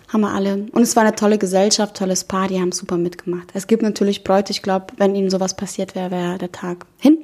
[0.08, 0.66] haben wir alle.
[0.72, 3.48] Und es war eine tolle Gesellschaft, tolles Paar, die haben super mitgemacht.
[3.54, 7.18] Es gibt natürlich Bräute, ich glaube, wenn ihnen sowas passiert wäre, wäre der Tag hin.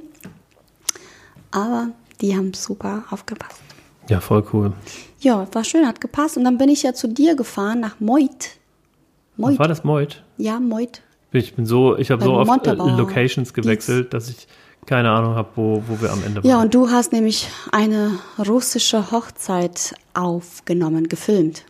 [1.51, 1.89] Aber
[2.21, 3.61] die haben super aufgepasst.
[4.09, 4.73] Ja, voll cool.
[5.21, 6.37] Ja, war schön, hat gepasst.
[6.37, 8.51] Und dann bin ich ja zu dir gefahren nach Moit.
[9.37, 9.59] Moit.
[9.59, 10.23] War das Moit?
[10.37, 11.03] Ja, Moit.
[11.37, 12.97] Ich bin so, ich habe so oft äh, Montabaur.
[12.97, 14.47] Locations gewechselt, dass ich
[14.87, 16.49] keine Ahnung habe, wo, wo wir am Ende waren.
[16.49, 21.65] Ja, und du hast nämlich eine russische Hochzeit aufgenommen, gefilmt.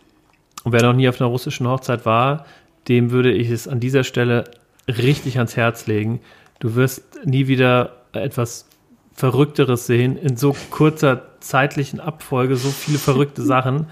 [0.63, 2.45] Und wer noch nie auf einer russischen Hochzeit war,
[2.87, 4.45] dem würde ich es an dieser Stelle
[4.87, 6.21] richtig ans Herz legen.
[6.59, 8.65] Du wirst nie wieder etwas
[9.13, 13.87] Verrückteres sehen in so kurzer zeitlichen Abfolge, so viele verrückte Sachen.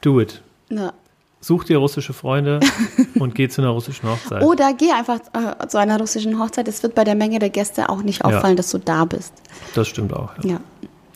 [0.00, 0.42] Do it.
[0.70, 0.92] Ja.
[1.40, 2.60] Such dir russische Freunde
[3.18, 4.42] und geh zu einer russischen Hochzeit.
[4.42, 6.66] Oder geh einfach äh, zu einer russischen Hochzeit.
[6.66, 9.32] Es wird bei der Menge der Gäste auch nicht auffallen, dass du da bist.
[9.74, 10.30] Das stimmt auch.
[10.42, 10.52] Ja.
[10.52, 10.60] Ja.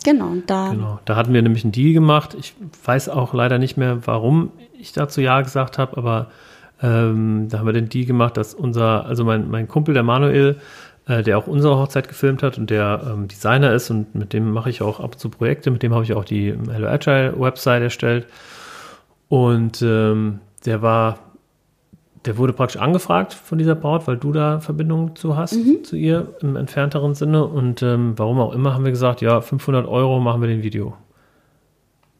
[0.04, 0.70] Genau, da.
[0.70, 0.98] Genau.
[1.04, 2.34] Da hatten wir nämlich einen Deal gemacht.
[2.38, 2.54] Ich
[2.84, 6.30] weiß auch leider nicht mehr, warum ich dazu Ja gesagt habe, aber
[6.82, 10.58] ähm, da haben wir den Deal gemacht, dass unser, also mein, mein Kumpel, der Manuel,
[11.06, 14.50] äh, der auch unsere Hochzeit gefilmt hat und der ähm, Designer ist und mit dem
[14.50, 17.34] mache ich auch ab und zu Projekte, mit dem habe ich auch die Hello Agile
[17.38, 18.26] Website erstellt.
[19.32, 21.18] Und ähm, der war,
[22.26, 26.34] der wurde praktisch angefragt von dieser Braut, weil du da Verbindung zu hast, zu ihr
[26.42, 27.46] im entfernteren Sinne.
[27.46, 30.98] Und ähm, warum auch immer haben wir gesagt, ja, 500 Euro machen wir den Video.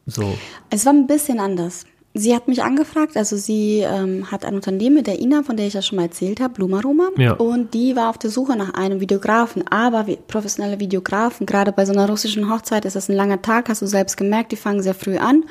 [0.06, 0.24] So.
[0.70, 1.84] Es war ein bisschen anders.
[2.14, 5.66] Sie hat mich angefragt, also sie ähm, hat ein Unternehmen mit der Ina, von der
[5.66, 7.10] ich ja schon mal erzählt habe, Blumaroma.
[7.18, 7.34] Ja.
[7.34, 9.68] Und die war auf der Suche nach einem Videografen.
[9.68, 13.82] Aber professionelle Videografen, gerade bei so einer russischen Hochzeit ist das ein langer Tag, hast
[13.82, 15.44] du selbst gemerkt, die fangen sehr früh an.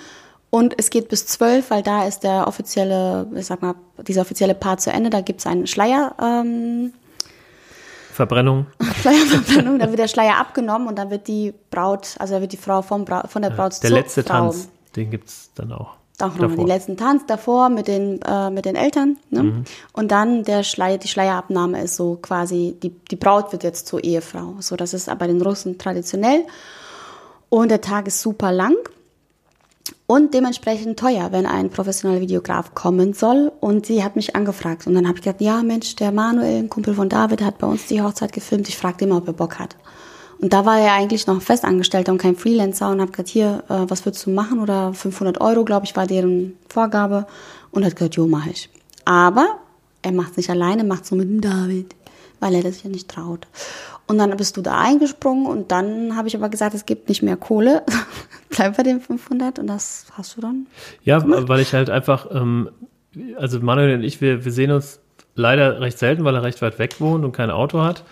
[0.51, 3.73] Und es geht bis zwölf, weil da ist der offizielle, ich sag mal,
[4.05, 5.09] dieser offizielle Part zu Ende.
[5.09, 6.93] Da gibt's einen Schleier, ähm,
[8.11, 8.67] Verbrennung.
[9.01, 12.57] Schleierverbrennung, da wird der Schleier abgenommen und dann wird die Braut, also da wird die
[12.57, 14.51] Frau vom Bra von der Braut Der zur letzte Frau.
[14.51, 15.95] Tanz, den gibt es dann auch.
[16.19, 19.17] Auch noch den letzten Tanz davor mit den, äh, mit den Eltern.
[19.31, 19.43] Ne?
[19.43, 19.63] Mhm.
[19.93, 24.03] Und dann der Schleier, die Schleierabnahme ist so quasi, die, die Braut wird jetzt zur
[24.03, 24.55] Ehefrau.
[24.59, 26.45] So, das ist bei den Russen traditionell.
[27.49, 28.75] Und der Tag ist super lang
[30.11, 33.49] und dementsprechend teuer, wenn ein professioneller Videograf kommen soll.
[33.61, 34.85] Und sie hat mich angefragt.
[34.85, 37.67] Und dann habe ich gesagt, ja Mensch, der Manuel, ein Kumpel von David, hat bei
[37.67, 38.67] uns die Hochzeit gefilmt.
[38.67, 39.77] Ich fragte immer, ob er Bock hat.
[40.41, 43.85] Und da war er eigentlich noch Festangestellter und kein Freelancer und habe gesagt, hier, äh,
[43.87, 44.59] was würdest du machen?
[44.59, 47.25] Oder 500 Euro, glaube ich, war deren Vorgabe.
[47.71, 48.69] Und hat gesagt, jo, mache ich.
[49.05, 49.59] Aber
[50.01, 51.95] er macht es nicht alleine, macht es nur mit dem David,
[52.41, 53.47] weil er das ja nicht traut.
[54.07, 57.21] Und dann bist du da eingesprungen und dann habe ich aber gesagt, es gibt nicht
[57.21, 57.83] mehr Kohle.
[58.49, 60.67] Bleib bei den 500 und das hast du dann.
[61.03, 62.69] Ja, weil ich halt einfach, ähm,
[63.37, 64.99] also Manuel und ich, wir, wir sehen uns
[65.35, 68.03] leider recht selten, weil er recht weit weg wohnt und kein Auto hat.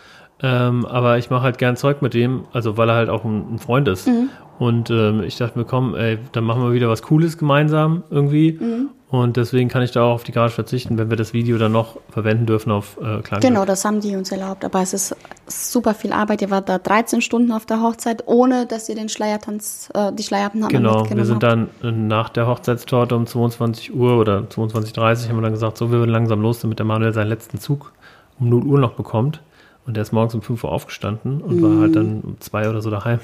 [0.42, 3.56] Ähm, aber ich mache halt gern Zeug mit dem, also weil er halt auch ein,
[3.56, 4.08] ein Freund ist.
[4.08, 4.30] Mhm.
[4.58, 8.54] Und ähm, ich dachte mir, komm, ey, dann machen wir wieder was Cooles gemeinsam irgendwie.
[8.54, 8.90] Mhm.
[9.12, 11.72] Und deswegen kann ich da auch auf die Garage verzichten, wenn wir das Video dann
[11.72, 13.42] noch verwenden dürfen auf äh, Klangglück.
[13.42, 14.64] Genau, das haben die uns erlaubt.
[14.64, 15.16] Aber es ist
[15.48, 16.44] super viel Arbeit.
[16.44, 20.22] Ihr wart da 13 Stunden auf der Hochzeit, ohne dass ihr den Schleiertanz, äh, die
[20.22, 25.30] Schleierabnahme Genau, wir sind dann äh, nach der Hochzeitstorte um 22 Uhr oder 22.30 Uhr
[25.30, 27.94] haben wir dann gesagt, so, wir würden langsam los, damit der Manuel seinen letzten Zug
[28.40, 29.42] um 0 Uhr noch bekommt.
[29.88, 32.84] Und der ist morgens um 5 Uhr aufgestanden und war halt dann um 2 oder
[32.84, 33.20] so daheim.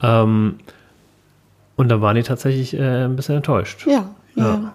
[0.00, 0.60] Ähm,
[1.74, 3.88] und dann waren die tatsächlich äh, ein bisschen enttäuscht.
[3.88, 4.04] Ja,
[4.36, 4.44] ja.
[4.44, 4.72] Ja.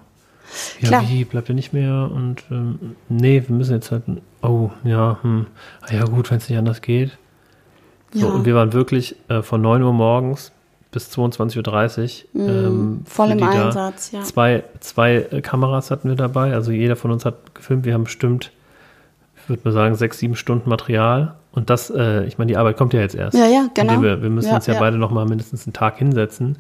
[0.80, 1.04] Ja, Klar.
[1.10, 2.10] wie, bleibt er nicht mehr?
[2.14, 4.04] Und ähm, nee, wir müssen jetzt halt,
[4.42, 5.48] oh, ja, hm,
[5.82, 7.18] ah, ja gut, wenn es nicht anders geht.
[8.14, 8.34] So, Ja.
[8.34, 10.52] und wir waren wirklich äh, von 9 Uhr morgens
[10.92, 12.48] bis 22.30 Uhr.
[12.48, 13.66] ähm, voll im die da.
[13.66, 14.22] Einsatz, ja.
[14.22, 17.84] Zwei, zwei äh, Kameras hatten wir dabei, also jeder von uns hat gefilmt.
[17.86, 18.52] Wir haben bestimmt,
[19.36, 21.36] ich würde mal sagen, sechs, sieben Stunden Material.
[21.56, 23.38] Und das, äh, ich meine, die Arbeit kommt ja jetzt erst.
[23.38, 24.02] Ja, ja, genau.
[24.02, 24.80] Wir, wir müssen Ja, uns ja, ja.
[24.80, 24.84] Mhm.
[24.84, 26.58] beide noch mal mindestens einen Tag hinsetzen,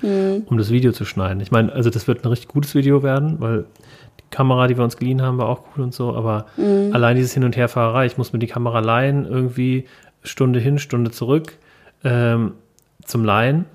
[0.47, 1.41] um das Video zu schneiden.
[1.41, 3.65] Ich meine, also das wird ein richtig gutes Video werden, weil
[4.19, 6.15] die Kamera, die wir uns geliehen haben, war auch cool und so.
[6.15, 6.91] Aber Mhm.
[6.93, 9.86] allein dieses Hin- und Herfahrerei, ich muss mir die Kamera leihen, irgendwie
[10.23, 11.58] Stunde hin, Stunde zurück
[12.03, 12.53] ähm,
[13.03, 13.65] zum Leihen,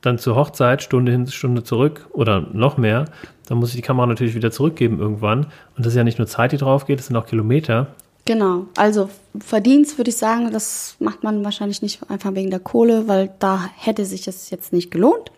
[0.00, 3.06] dann zur Hochzeit, Stunde hin, Stunde zurück oder noch mehr.
[3.48, 5.40] Dann muss ich die Kamera natürlich wieder zurückgeben irgendwann.
[5.76, 7.88] Und das ist ja nicht nur Zeit, die drauf geht, das sind auch Kilometer.
[8.28, 8.66] Genau.
[8.76, 9.08] Also
[9.40, 13.70] Verdienst würde ich sagen, das macht man wahrscheinlich nicht einfach wegen der Kohle, weil da
[13.74, 15.32] hätte sich es jetzt nicht gelohnt.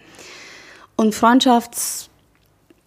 [0.97, 2.09] Und Freundschafts,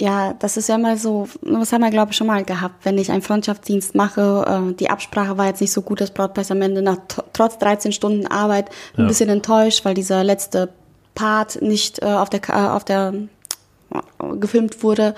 [0.01, 2.97] ja, das ist ja immer so, das haben wir glaube ich schon mal gehabt, wenn
[2.97, 6.51] ich einen Freundschaftsdienst mache, äh, die Absprache war jetzt nicht so gut, das Brautpaar ist
[6.51, 9.07] am Ende nach tr- trotz 13 Stunden Arbeit ein Ja.
[9.07, 10.67] bisschen enttäuscht, weil dieser letzte
[11.15, 13.13] Part nicht äh, auf der äh, auf der
[14.39, 15.15] gefilmt wurde.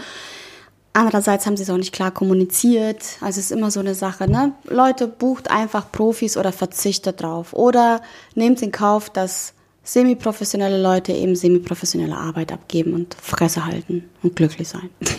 [0.95, 3.03] Andererseits haben sie es auch nicht klar kommuniziert.
[3.19, 4.53] Also es ist immer so eine Sache, ne?
[4.63, 7.51] Leute, bucht einfach Profis oder verzichtet drauf.
[7.51, 8.01] Oder
[8.33, 9.53] nehmt in Kauf, dass
[9.83, 14.89] semiprofessionelle Leute eben semiprofessionelle Arbeit abgeben und Fresse halten und glücklich sein.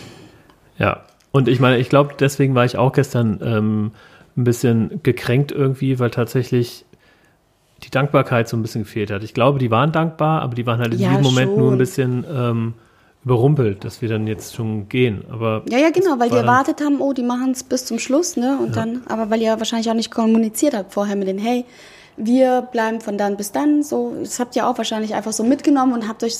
[0.79, 3.91] Ja, und ich meine, ich glaube, deswegen war ich auch gestern ähm,
[4.37, 6.85] ein bisschen gekränkt irgendwie, weil tatsächlich
[7.81, 9.23] die Dankbarkeit so ein bisschen gefehlt hat.
[9.23, 11.71] Ich glaube, die waren dankbar, aber die waren halt in Ja, diesem Moment nur ein
[11.71, 11.77] schon.
[11.79, 12.73] bisschen ähm,
[13.27, 15.25] überrumpelt, dass wir dann jetzt schon gehen.
[15.29, 18.37] Aber Ja, ja, genau, weil die erwartet haben, oh, die machen es bis zum Schluss,
[18.37, 18.57] ne?
[18.61, 21.65] Und dann, aber weil ihr wahrscheinlich auch nicht kommuniziert habt vorher mit den, hey,
[22.15, 25.93] wir bleiben von dann bis dann, so, das habt ihr auch wahrscheinlich einfach so mitgenommen
[25.93, 26.35] und habt euch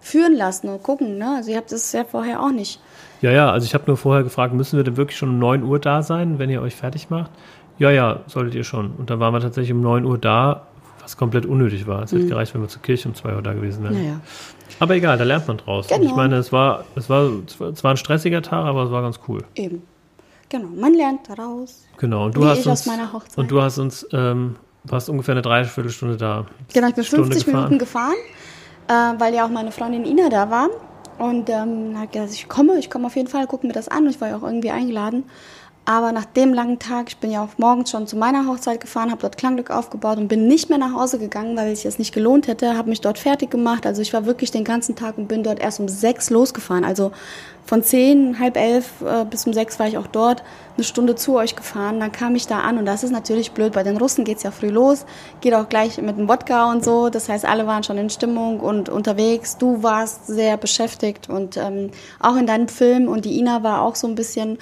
[0.00, 1.34] führen lassen und gucken, ne?
[1.36, 2.80] Also ihr habt das ja vorher auch nicht.
[3.20, 5.64] Ja, ja, also ich habe nur vorher gefragt, müssen wir denn wirklich schon um 9
[5.64, 7.30] Uhr da sein, wenn ihr euch fertig macht?
[7.78, 8.92] Ja, ja, solltet ihr schon.
[8.92, 10.66] Und dann waren wir tatsächlich um 9 Uhr da,
[11.06, 12.02] was komplett unnötig war.
[12.02, 13.94] Es hätte gereicht, wenn wir zur Kirche um 2 Uhr da gewesen wären.
[13.94, 14.20] Naja.
[14.80, 15.86] Aber egal, da lernt man draus.
[15.86, 16.10] Und Genau.
[16.10, 17.30] ich meine, es war, es war,
[17.72, 19.44] es war ein stressiger Tag, aber es war ganz cool.
[19.54, 19.82] Eben.
[20.48, 21.84] Genau, man lernt daraus.
[21.98, 22.24] Genau.
[22.26, 22.88] Und du Wie hast uns.
[23.36, 26.46] Und du hast uns, ähm, warst ungefähr eine Dreiviertelstunde da.
[26.74, 28.16] Genau, ich bin Stunde 50 Minuten gefahren,
[28.88, 30.68] äh, weil ja auch meine Freundin Ina da war.
[31.18, 34.04] Und ähm, hat gesagt, ich komme, ich komme auf jeden Fall, gucken mir das an.
[34.04, 35.22] Und ich war ja auch irgendwie eingeladen.
[35.88, 39.12] Aber nach dem langen Tag, ich bin ja auch morgens schon zu meiner Hochzeit gefahren,
[39.12, 42.12] habe dort Klangglück aufgebaut und bin nicht mehr nach Hause gegangen, weil sich das nicht
[42.12, 43.86] gelohnt hätte, habe mich dort fertig gemacht.
[43.86, 46.84] Also ich war wirklich den ganzen Tag und bin dort erst um sechs losgefahren.
[46.84, 47.12] Also
[47.64, 50.42] von zehn, halb elf äh, bis um sechs war ich auch dort,
[50.76, 52.00] eine Stunde zu euch gefahren.
[52.00, 53.72] Dann kam ich da an und das ist natürlich blöd.
[53.72, 55.06] Bei den Russen geht's ja früh los,
[55.40, 57.10] geht auch gleich mit dem Wodka und so.
[57.10, 59.56] Das heißt, alle waren schon in Stimmung und unterwegs.
[59.56, 63.94] Du warst sehr beschäftigt und ähm, auch in deinem Film und die Ina war auch
[63.94, 64.58] so ein bisschen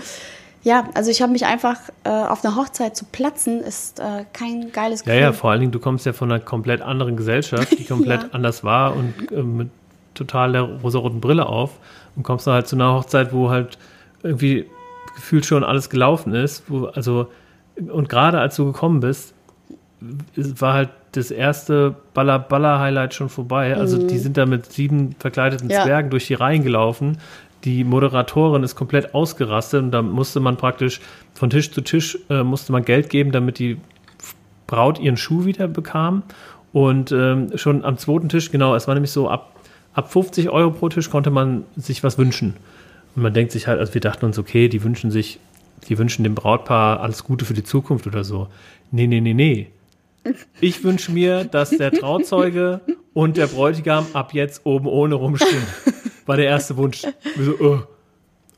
[0.65, 4.73] ja, also ich habe mich einfach äh, auf einer Hochzeit zu platzen, ist äh, kein
[4.73, 5.21] geiles Ja, Gefühl.
[5.21, 8.29] ja, vor allen Dingen, du kommst ja von einer komplett anderen Gesellschaft, die komplett Ja.
[8.33, 9.69] anders war und äh, mit
[10.15, 11.71] total der rosaroten Brille auf
[12.17, 13.79] und kommst dann halt zu einer Hochzeit, wo halt
[14.23, 14.67] irgendwie
[15.15, 16.65] gefühlt schon alles gelaufen ist.
[16.69, 17.29] Wo, also,
[17.77, 19.35] und gerade als du gekommen bist,
[20.01, 23.77] war halt das erste Baller-Baller-Highlight schon vorbei.
[23.77, 25.73] Also die sind da mit sieben verkleideten Mhm.
[25.73, 25.85] Ja.
[25.85, 27.19] Zwergen durch die Reihen gelaufen.
[27.65, 31.01] Die Moderatorin ist komplett ausgerastet und da musste man praktisch
[31.33, 33.79] von Tisch zu Tisch äh, musste man Geld geben, damit die
[34.67, 36.23] Braut ihren Schuh wieder bekam.
[36.73, 39.55] Und ähm, schon am zweiten Tisch, genau, es war nämlich so, ab,
[39.95, 42.55] ab 50 Euro pro Tisch konnte man sich was wünschen.
[43.15, 45.39] Und man denkt sich halt, also wir dachten uns, okay, die wünschen sich,
[45.89, 48.49] die wünschen dem Brautpaar alles Gute für die Zukunft oder so.
[48.91, 49.69] Nee, nee, nee, nee.
[50.61, 52.81] Ich wünsche mir, dass der Trauzeuge
[53.13, 55.63] und der Bräutigam ab jetzt oben ohne rumstehen.
[56.27, 57.03] War der erste Wunsch.
[57.39, 57.79] So, oh.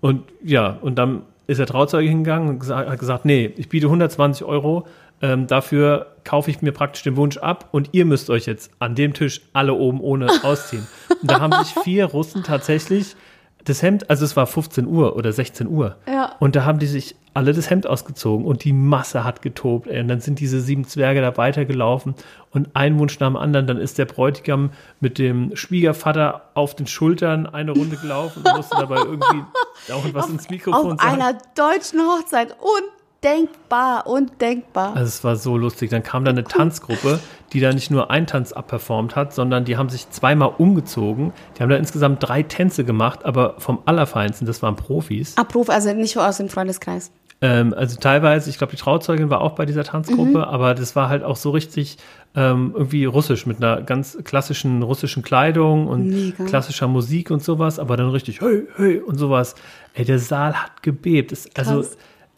[0.01, 3.87] Und ja, und dann ist der Trauzeuge hingegangen und gesa- hat gesagt, nee, ich biete
[3.87, 4.87] 120 Euro,
[5.23, 8.95] ähm, dafür kaufe ich mir praktisch den Wunsch ab und ihr müsst euch jetzt an
[8.95, 10.87] dem Tisch alle oben ohne ausziehen.
[11.23, 13.17] Und da haben sich vier Russen tatsächlich
[13.67, 15.97] das Hemd, also es war 15 Uhr oder 16 Uhr.
[16.07, 16.33] Ja.
[16.39, 19.89] Und da haben die sich alle das Hemd ausgezogen und die Masse hat getobt.
[19.89, 20.01] Ey.
[20.01, 22.15] Und dann sind diese sieben Zwerge da weitergelaufen
[22.51, 23.67] und ein Wunsch nach dem anderen.
[23.67, 28.77] Dann ist der Bräutigam mit dem Schwiegervater auf den Schultern eine Runde gelaufen und musste
[28.77, 29.43] dabei irgendwie
[29.93, 31.21] auch was ins Mikrofon Auf sagen.
[31.21, 32.57] einer deutschen Hochzeit.
[33.21, 34.97] Undenkbar, undenkbar.
[34.97, 35.91] Also es war so lustig.
[35.91, 37.21] Dann kam da eine Tanzgruppe,
[37.53, 41.33] die da nicht nur einen Tanz abperformt hat, sondern die haben sich zweimal umgezogen.
[41.57, 45.37] Die haben da insgesamt drei Tänze gemacht, aber vom Allerfeinsten, das waren Profis.
[45.37, 47.13] Abruf, also nicht aus dem Freundeskreis.
[47.43, 51.09] Ähm, also teilweise, ich glaube, die Trauzeugin war auch bei dieser Tanzgruppe, aber das war
[51.09, 51.99] halt auch so richtig
[52.35, 56.45] ähm, irgendwie russisch mit einer ganz klassischen russischen Kleidung und Mega.
[56.45, 59.55] klassischer Musik und sowas, aber dann richtig hey, hey und sowas.
[59.93, 61.33] Ey, der Saal hat gebebt.
[61.33, 61.85] Das, also.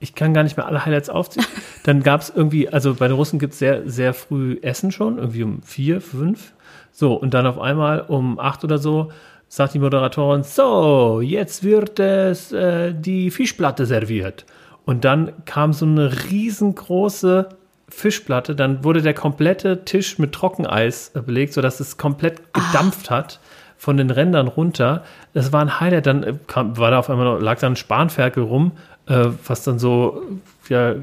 [0.00, 1.46] Ich kann gar nicht mehr alle Highlights aufziehen.
[1.84, 5.18] Dann gab es irgendwie, also bei den Russen gibt es sehr, sehr früh Essen schon,
[5.18, 6.52] irgendwie um vier, fünf.
[6.92, 9.12] So, und dann auf einmal um acht oder so
[9.48, 14.44] sagt die Moderatorin, so, jetzt wird es äh, die Fischplatte serviert.
[14.84, 17.48] Und dann kam so eine riesengroße
[17.88, 23.40] Fischplatte, dann wurde der komplette Tisch mit Trockeneis äh, belegt, sodass es komplett gedampft hat
[23.78, 25.04] von den Rändern runter.
[25.32, 26.06] Das war ein Highlight.
[26.06, 28.72] Dann äh, kam, war da auf einmal noch, lag da ein Spanferkel rum,
[29.08, 30.22] äh, was dann so
[30.68, 30.94] ja,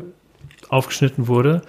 [0.69, 1.61] aufgeschnitten wurde.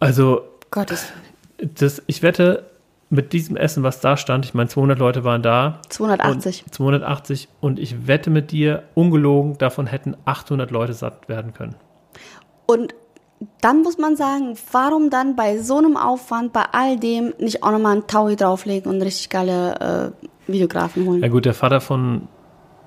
[0.00, 1.12] Also Gottes.
[1.58, 2.64] das, ich wette,
[3.12, 5.80] mit diesem Essen, was da stand, ich meine, 200 Leute waren da.
[5.90, 6.64] 280.
[6.64, 11.74] Und 280 und ich wette mit dir, ungelogen, davon hätten 800 Leute satt werden können.
[12.64, 12.94] Und
[13.60, 17.72] dann muss man sagen, warum dann bei so einem Aufwand, bei all dem, nicht auch
[17.72, 20.14] nochmal einen Taui drauflegen und richtig geile
[20.48, 21.20] äh, Videografen holen?
[21.20, 22.28] Ja gut, der Vater von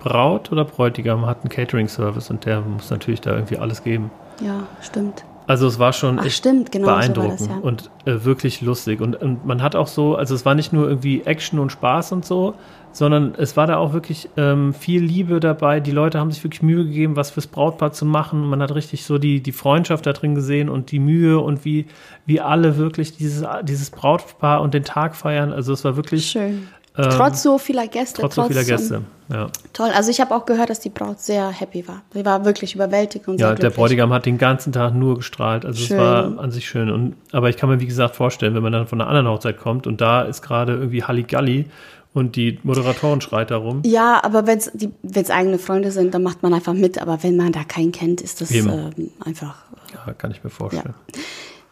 [0.05, 4.11] Braut oder Bräutigam hat einen Catering-Service und der muss natürlich da irgendwie alles geben.
[4.39, 5.25] Ja, stimmt.
[5.47, 7.57] Also es war schon Ach, echt stimmt, genau so war das, beeindruckend ja.
[7.57, 9.01] und äh, wirklich lustig.
[9.01, 12.11] Und, und man hat auch so, also es war nicht nur irgendwie Action und Spaß
[12.11, 12.53] und so,
[12.91, 15.79] sondern es war da auch wirklich ähm, viel Liebe dabei.
[15.79, 18.47] Die Leute haben sich wirklich Mühe gegeben, was fürs Brautpaar zu machen.
[18.47, 21.87] Man hat richtig so die, die Freundschaft da drin gesehen und die Mühe und wie,
[22.27, 25.51] wie alle wirklich dieses, dieses Brautpaar und den Tag feiern.
[25.51, 26.67] Also es war wirklich Schön.
[26.97, 28.21] Ähm, trotz so vieler Gäste.
[28.21, 29.01] trotz so vieler Gäste.
[29.29, 29.49] Ja.
[29.73, 29.89] Toll.
[29.89, 32.03] Also ich habe auch gehört, dass die Braut sehr happy war.
[32.13, 33.71] Sie war wirklich überwältigt und Ja, der.
[33.71, 35.65] Bräutigam hat den ganzen Tag nur gestrahlt.
[35.65, 35.97] Also Schön.
[35.97, 36.91] es war an sich schön.
[36.91, 39.57] Und, aber ich kann mir, wie gesagt, vorstellen, wenn man dann von einer anderen Hochzeit
[39.57, 41.65] kommt und da ist gerade irgendwie Halligalli
[42.13, 43.81] und die Moderatorin schreit da rum.
[43.83, 47.01] Ja, aber wenn es eigene Freunde sind, dann macht man einfach mit.
[47.01, 49.65] Aber wenn man da keinen kennt, ist das ähm, einfach.
[49.93, 50.93] Ja, kann ich mir vorstellen.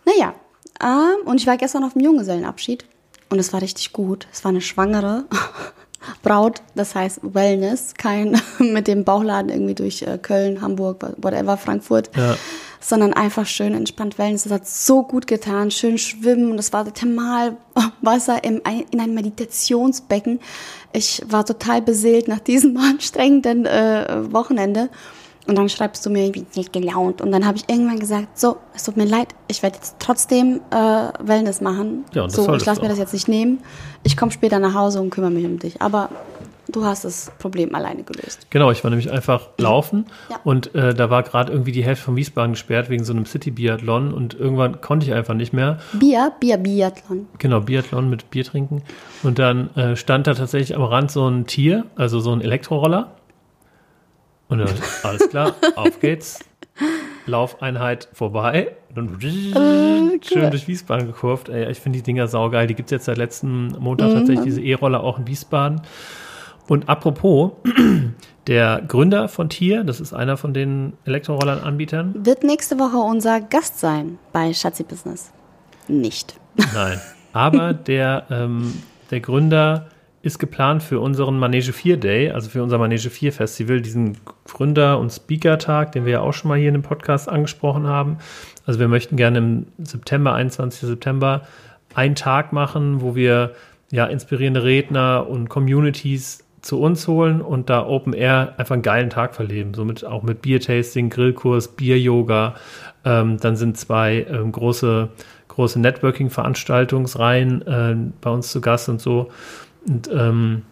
[0.05, 0.33] Naja,
[0.81, 2.85] ähm, und ich war gestern auf dem Junggesellenabschied
[3.33, 4.27] und es war richtig gut.
[4.31, 5.25] Es war eine schwangere
[6.21, 12.11] Braut, das heißt Wellness, kein mit dem Bauchladen irgendwie durch äh, Köln, Hamburg, whatever, Frankfurt,
[12.15, 12.35] Ja.
[12.79, 14.43] sondern einfach schön entspannt Wellness.
[14.43, 20.39] Das hat so gut getan, schön schwimmen und es war Thermalwasser im, in einem Meditationsbecken.
[20.91, 24.89] Ich war total beseelt nach diesem anstrengenden äh, Wochenende.
[25.45, 27.21] Und dann schreibst du mir, ich bin nicht gelaunt.
[27.21, 30.61] Und dann habe ich irgendwann gesagt, so, es tut mir leid, ich werde jetzt trotzdem
[30.71, 30.75] äh,
[31.19, 32.05] Wellness machen.
[32.13, 33.59] Ja, und das so, ich lasse mir das jetzt nicht nehmen.
[34.03, 35.81] Ich komme später nach Hause und kümmere mich um dich.
[35.81, 36.09] Aber
[36.69, 38.47] du hast das Problem alleine gelöst.
[38.49, 40.37] Genau, ich war nämlich einfach laufen Ja.
[40.45, 44.13] und äh, da war gerade irgendwie die Hälfte von Wiesbaden gesperrt wegen so einem City-Biathlon
[44.13, 45.79] und irgendwann konnte ich einfach nicht mehr.
[45.91, 47.27] Bier, Bier, Biathlon.
[47.37, 48.81] Genau, Biathlon mit Bier trinken.
[49.23, 53.11] Und dann äh, stand da tatsächlich am Rand so ein Tier, also so ein Elektroroller.
[54.53, 54.69] Und dann,
[55.01, 56.39] alles klar, auf geht's.
[57.25, 58.75] Laufeinheit vorbei.
[58.93, 61.49] Dann schön durch Wiesbaden gekurvt.
[61.49, 62.67] Ey, ich finde die Dinger saugeil.
[62.67, 65.81] Die gibt es jetzt seit letzten Montag tatsächlich, diese E-Roller auch in Wiesbaden.
[66.67, 67.53] Und apropos,
[68.47, 72.25] der Gründer von Tier, das ist einer von den Elektrorollern-Anbietern.
[72.25, 75.31] Wird nächste Woche unser Gast sein bei Schatzi Business.
[75.87, 76.35] Nicht.
[76.73, 77.01] Nein.
[77.33, 78.73] Aber der, ähm,
[79.09, 79.87] der Gründer
[80.23, 84.97] ist geplant für unseren Manege 4 Day, also für unser Manege 4 Festival, diesen Gründer-
[84.97, 88.17] und Speaker-Tag, den wir ja auch schon mal hier in dem Podcast angesprochen haben.
[88.65, 90.87] Also wir möchten gerne im September, 21.
[90.87, 91.41] September,
[91.93, 93.51] einen Tag machen, wo wir
[93.91, 99.09] ja inspirierende Redner und Communities zu uns holen und da Open Air einfach einen geilen
[99.09, 99.73] Tag verleben.
[99.73, 102.55] Somit auch mit Biertasting, Grillkurs, Bier-Yoga.
[103.03, 105.09] Ähm, dann sind zwei ähm, große,
[105.49, 109.29] große Networking-Veranstaltungsreihen äh, bei uns zu Gast und so.
[109.87, 110.63] Und, ähm,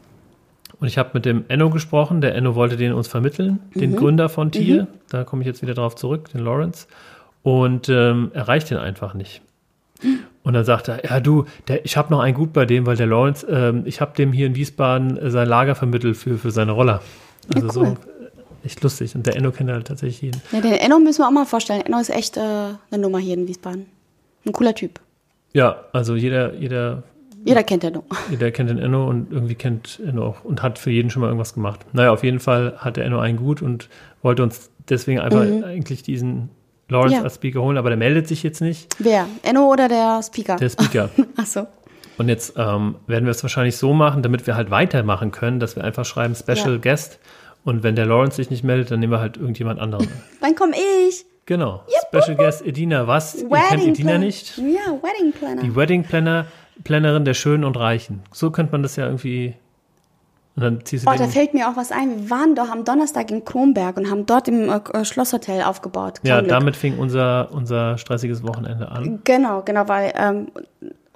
[0.80, 2.22] und ich habe mit dem Enno gesprochen.
[2.22, 4.88] Der Enno wollte den uns vermitteln, den Gründer von Tier.
[5.10, 6.88] Da komme ich jetzt wieder drauf zurück, den Lawrence.
[7.44, 9.42] Und ähm, erreicht den einfach nicht.
[10.44, 12.96] Und dann sagt er, ja du, der, ich habe noch einen gut bei dem, weil
[12.96, 16.52] der Lawrence, ähm, ich habe dem hier in Wiesbaden äh, sein Lager vermittelt für, für
[16.52, 17.02] seine Roller.
[17.54, 17.74] Also cool.
[17.74, 19.16] so äh, echt lustig.
[19.16, 20.42] Und der Enno kennt halt tatsächlich jeden.
[20.52, 21.82] Ja, den Enno müssen wir auch mal vorstellen.
[21.82, 23.86] Enno ist echt äh, eine Nummer hier in Wiesbaden.
[24.46, 25.00] Ein cooler Typ.
[25.54, 27.04] Ja, also jeder, jeder
[27.44, 28.04] Jeder kennt Enno.
[28.30, 31.28] Jeder kennt den Enno und irgendwie kennt Enno auch und hat für jeden schon mal
[31.28, 31.80] irgendwas gemacht.
[31.94, 33.90] Naja, auf jeden Fall hat der Enno einen gut und
[34.22, 35.64] wollte uns deswegen einfach Mhm.
[35.64, 36.50] eigentlich diesen
[36.90, 37.24] Lawrence Ja.
[37.24, 39.28] als Speaker holen, aber der meldet sich jetzt nicht, Wer?
[39.44, 40.58] Enno oder der Speaker?
[40.58, 41.10] der Speaker.
[41.38, 41.68] Ach so.
[42.18, 45.76] Und jetzt ähm, werden wir es wahrscheinlich so machen, damit wir halt weitermachen können, dass
[45.76, 46.78] wir einfach schreiben Special Ja.
[46.78, 47.20] Guest.
[47.64, 50.08] Und wenn der Lawrence sich nicht meldet, dann nehmen wir halt irgendjemand anderen.
[50.42, 50.74] Dann komme
[51.08, 51.26] ich.
[51.46, 51.84] Genau.
[52.10, 53.08] Special Guest Edina.
[53.08, 53.36] Was?
[53.42, 54.58] Ihr kennt Edina Plan- nicht?
[54.58, 55.62] Ja, Wedding Planner.
[55.64, 56.46] Die Wedding Planner,
[56.84, 58.22] Plannerin der Schönen und Reichen.
[58.32, 59.56] So könnte man das ja irgendwie.
[60.56, 62.24] Und dann ziehst du Oh, da fällt mir auch was ein.
[62.24, 66.20] Wir waren doch am Donnerstag in Kronberg und haben dort im äh, äh, Schlosshotel aufgebaut.
[66.24, 66.50] Ja, Klangglück.
[66.50, 69.22] damit fing unser, unser stressiges Wochenende an.
[69.24, 70.48] Genau, genau, weil ähm,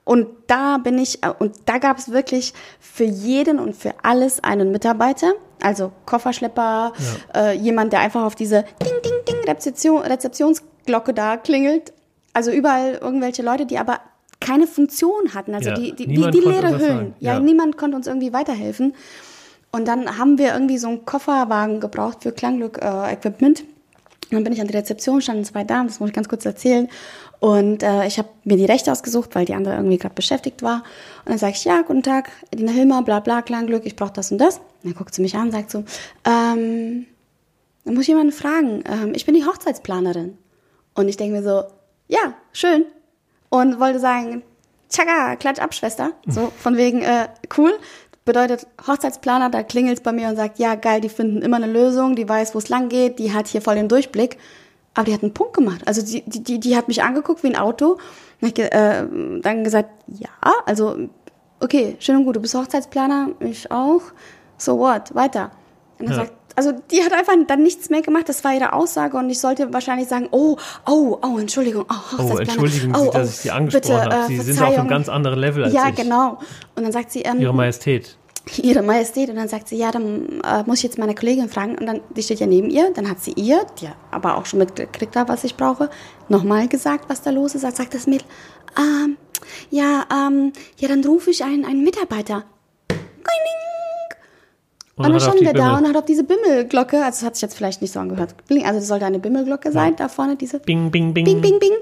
[0.06, 4.42] und da bin ich äh, und da gab es wirklich für jeden und für alles
[4.42, 6.94] einen Mitarbeiter, also Kofferschlepper,
[7.36, 11.92] äh, jemand, der einfach auf diese Ding Ding Ding Rezeption, Rezeptionsglocke da klingelt.
[12.34, 14.00] Also überall irgendwelche Leute, die aber
[14.46, 17.14] keine Funktion hatten, also Ja, die die, die, die leere Hüllen.
[17.20, 17.40] Ja, Ja.
[17.40, 18.94] niemand konnte uns irgendwie weiterhelfen.
[19.72, 23.62] Und dann haben wir irgendwie so einen Kofferwagen gebraucht für Klangglück-Equipment.
[23.62, 26.46] Und dann bin ich an die Rezeption, standen zwei Damen, das muss ich ganz kurz
[26.46, 26.88] erzählen.
[27.40, 30.78] Und äh, ich habe mir die Rechte ausgesucht, weil die andere irgendwie gerade beschäftigt war.
[31.26, 34.32] Und dann sage ich, ja, guten Tag, Edina Hilmer, bla bla, Klangglück, ich brauche das
[34.32, 34.58] und das.
[34.58, 35.80] Und dann guckt sie mich an und sagt so,
[36.24, 37.06] ähm,
[37.84, 40.38] dann muss ich jemanden fragen, ähm, ich bin die Hochzeitsplanerin.
[40.96, 41.64] Und ich denke mir so,
[42.08, 42.86] ja, schön.
[43.50, 44.44] Und wollte sagen,
[44.90, 46.12] tschakka, klatsch ab, Schwester.
[46.28, 47.28] So, von wegen, äh,
[47.58, 47.74] cool.
[48.26, 52.16] Bedeutet, Hochzeitsplaner, da klingelt's bei mir und sagt, ja, geil, die finden immer eine Lösung,
[52.16, 54.38] die weiß, wo es lang geht, die hat hier voll den Durchblick.
[54.96, 55.82] Aber die hat einen Punkt gemacht.
[55.86, 57.98] Also die, die, die, die hat mich angeguckt wie ein Auto.
[58.42, 59.06] Und ich, äh,
[59.42, 60.30] dann gesagt, ja,
[60.66, 60.98] also,
[61.60, 64.02] okay, schön und gut, du bist Hochzeitsplaner, ich auch.
[64.58, 65.52] So what, weiter.
[66.00, 66.26] Und dann Ja.
[66.26, 69.40] sagt, also die hat einfach dann nichts mehr gemacht, das war ihre Aussage und ich
[69.40, 72.42] sollte wahrscheinlich sagen, oh, oh, oh, Entschuldigung, oh, Oh, Hochzeitsplaner.
[72.42, 74.16] entschuldigen Sie, dass ich Sie angesprochen bitte, habe.
[74.24, 74.88] äh, Sie sind auf einem Verzeihung.
[74.88, 75.96] ganz anderen Level als Ja, ich.
[75.96, 76.40] genau.
[76.76, 78.18] Und dann sagt sie, ähm, Ihre Majestät.
[78.58, 79.30] Ihre Majestät.
[79.30, 81.78] Und dann sagt sie, ja, dann äh, muss ich jetzt meine Kollegin fragen.
[81.80, 82.92] Und dann, die steht ja neben ihr.
[82.94, 85.90] Dann hat sie ihr, die aber auch schon mitgekriegt hat, was ich brauche,
[86.30, 87.62] nochmal gesagt, was da los ist.
[87.62, 88.28] Sagt, sagt das Mädel,
[88.78, 89.18] ähm,
[89.72, 92.44] ja, ähm, ja, dann rufe ich einen, einen Mitarbeiter.
[94.98, 97.36] Und, dann hat auf stand der da und hat auf diese Bimmelglocke, also das hat
[97.36, 100.60] sich jetzt vielleicht nicht so angehört, also das sollte eine Bimmelglocke sein, da vorne diese
[100.60, 101.26] Bing, bing, bing.
[101.26, 101.74] Bing, bing, bing.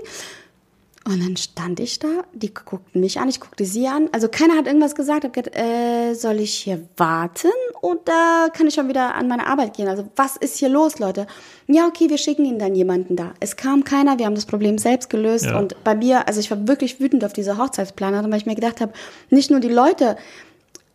[1.06, 4.08] Und dann stand ich da, die guckten mich an, ich guckte sie an.
[4.14, 5.26] Also keiner hat irgendwas gesagt.
[5.26, 7.52] Hab gedacht, äh, soll ich hier warten
[7.82, 9.90] oder kann ich schon wieder an meine Arbeit gehen?
[9.90, 11.28] Also was ist hier los, Leute?
[11.68, 13.34] Ja, okay, wir schicken Ihnen dann jemanden da.
[13.42, 15.46] Es kam keiner, wir haben das Problem selbst gelöst.
[15.46, 15.60] Ja.
[15.60, 18.80] Und bei mir, also ich war wirklich wütend auf diese Hochzeitsplanerin, weil ich mir gedacht
[18.80, 18.94] habe,
[19.30, 20.16] nicht nur die Leute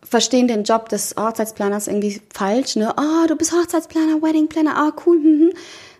[0.09, 2.97] verstehen den Job des Hochzeitsplaners irgendwie falsch, ne?
[2.97, 5.17] Ah, du bist Hochzeitsplaner, Wedding Planner, ah, cool.
[5.17, 5.51] Hm, hm.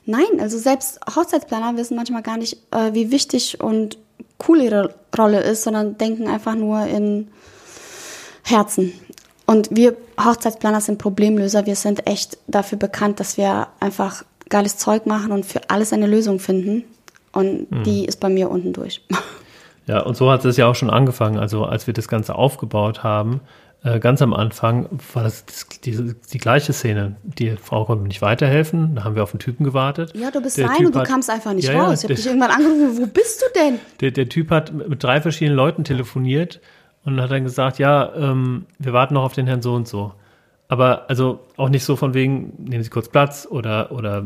[0.05, 3.99] Nein, also selbst Hochzeitsplaner wissen manchmal gar nicht, äh, wie wichtig und
[4.47, 7.27] cool ihre Rolle ist, sondern denken einfach nur in
[8.43, 8.93] Herzen.
[9.45, 11.65] Und wir Hochzeitsplaner sind Problemlöser.
[11.65, 16.07] Wir sind echt dafür bekannt, dass wir einfach geiles Zeug machen und für alles eine
[16.07, 16.83] Lösung finden.
[17.31, 19.01] Und die ist bei mir unten durch.
[19.85, 21.39] Ja, und so hat es ja auch schon angefangen.
[21.39, 23.41] Also als wir das Ganze aufgebaut haben,
[23.83, 25.45] äh, ganz am Anfang war das,
[25.85, 27.15] die, die gleiche Szene.
[27.23, 28.95] Die Frau konnte mir nicht weiterhelfen.
[28.95, 30.13] Da haben wir auf den Typen gewartet.
[30.15, 31.99] Ja, du bist Der rein Typ und du hat- kamst einfach nicht Ja, raus.
[31.99, 33.79] Ich habe dich irgendwann angerufen, wo bist du denn?
[34.01, 36.59] Der, der Typ hat mit mit drei verschiedenen Leuten telefoniert
[37.05, 40.13] und hat dann gesagt, ja, ähm, wir warten noch auf den Herrn so und so.
[40.67, 44.25] Aber also auch nicht so von wegen, nehmen Sie kurz Platz oder, oder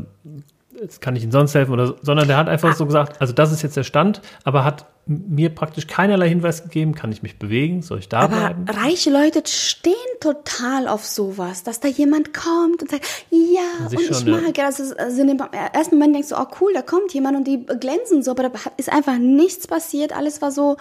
[0.82, 3.34] jetzt kann ich Ihnen sonst helfen oder so, sondern der hat einfach so gesagt, also
[3.34, 7.38] das ist jetzt der Stand, aber hat mir praktisch keinerlei Hinweis gegeben, kann ich mich
[7.38, 8.66] bewegen, soll ich da Aber bleiben?
[8.70, 14.12] reiche Leute stehen total auf sowas, dass da jemand kommt und sagt, ja, und schon,
[14.12, 14.42] ich ja.
[14.42, 15.40] mag, also, also in dem
[15.74, 18.52] ersten Moment denkst du, oh cool, da kommt jemand und die glänzen so, aber da
[18.78, 20.78] ist einfach nichts passiert, alles war so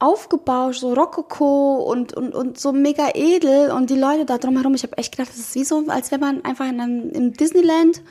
[0.00, 4.82] aufgebauscht, so Rokoko und, und, und so mega edel und die Leute da drumherum, ich
[4.82, 8.02] habe echt gedacht, das ist wie so, als wäre man einfach in einem, im Disneyland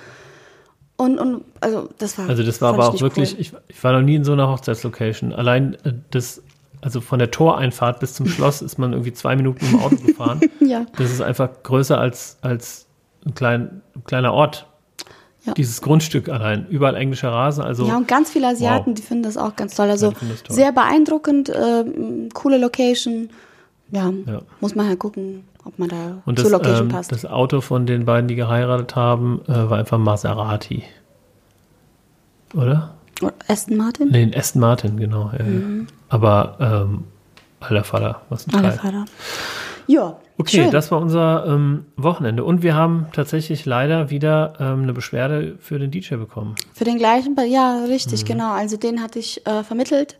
[0.98, 3.40] und, und also das war Also das war aber auch wirklich, cool.
[3.42, 5.34] ich, ich war noch nie in so einer Hochzeitslocation.
[5.34, 6.42] Allein äh, das,
[6.82, 10.40] also von der Toreinfahrt bis zum Schloss ist man irgendwie zwei Minuten im Auto gefahren.
[10.60, 10.86] Ja.
[10.98, 12.88] Das ist einfach größer als, als
[13.26, 14.68] ein, klein, ein kleiner Ort.
[15.46, 15.54] Ja.
[15.56, 16.68] Dieses Grundstück allein.
[16.70, 17.64] Überall englischer Rasen.
[17.66, 18.96] Also Ja, und ganz viele Asiaten, Wow.
[18.96, 19.90] die finden das auch ganz toll.
[19.90, 20.56] Also das toll.
[20.56, 23.30] sehr beeindruckend, ähm, coole Location.
[23.92, 24.42] Ja, Ja.
[24.62, 27.12] muss man halt gucken, ob man da und zur das, Location ähm, passt.
[27.12, 30.84] das Auto von den beiden, die geheiratet haben, äh, war einfach Maserati.
[32.54, 32.94] Oder?
[33.22, 34.10] Oder Aston Martin?
[34.10, 35.32] Nee, ein Aston Martin, genau.
[35.38, 35.88] Ja, Mhm.
[36.10, 37.04] Aber ähm,
[37.60, 38.78] alter Vater, was ein Alle Teil.
[38.78, 39.06] Vater.
[39.88, 40.72] Ja, Okay, schön.
[40.72, 42.44] das war unser ähm, Wochenende.
[42.44, 46.56] Und wir haben tatsächlich leider wieder ähm, eine Beschwerde für den DJ bekommen.
[46.74, 48.28] Für den gleichen, ja, richtig, Mhm.
[48.28, 48.52] genau.
[48.54, 50.18] Also den hatte ich äh, vermittelt.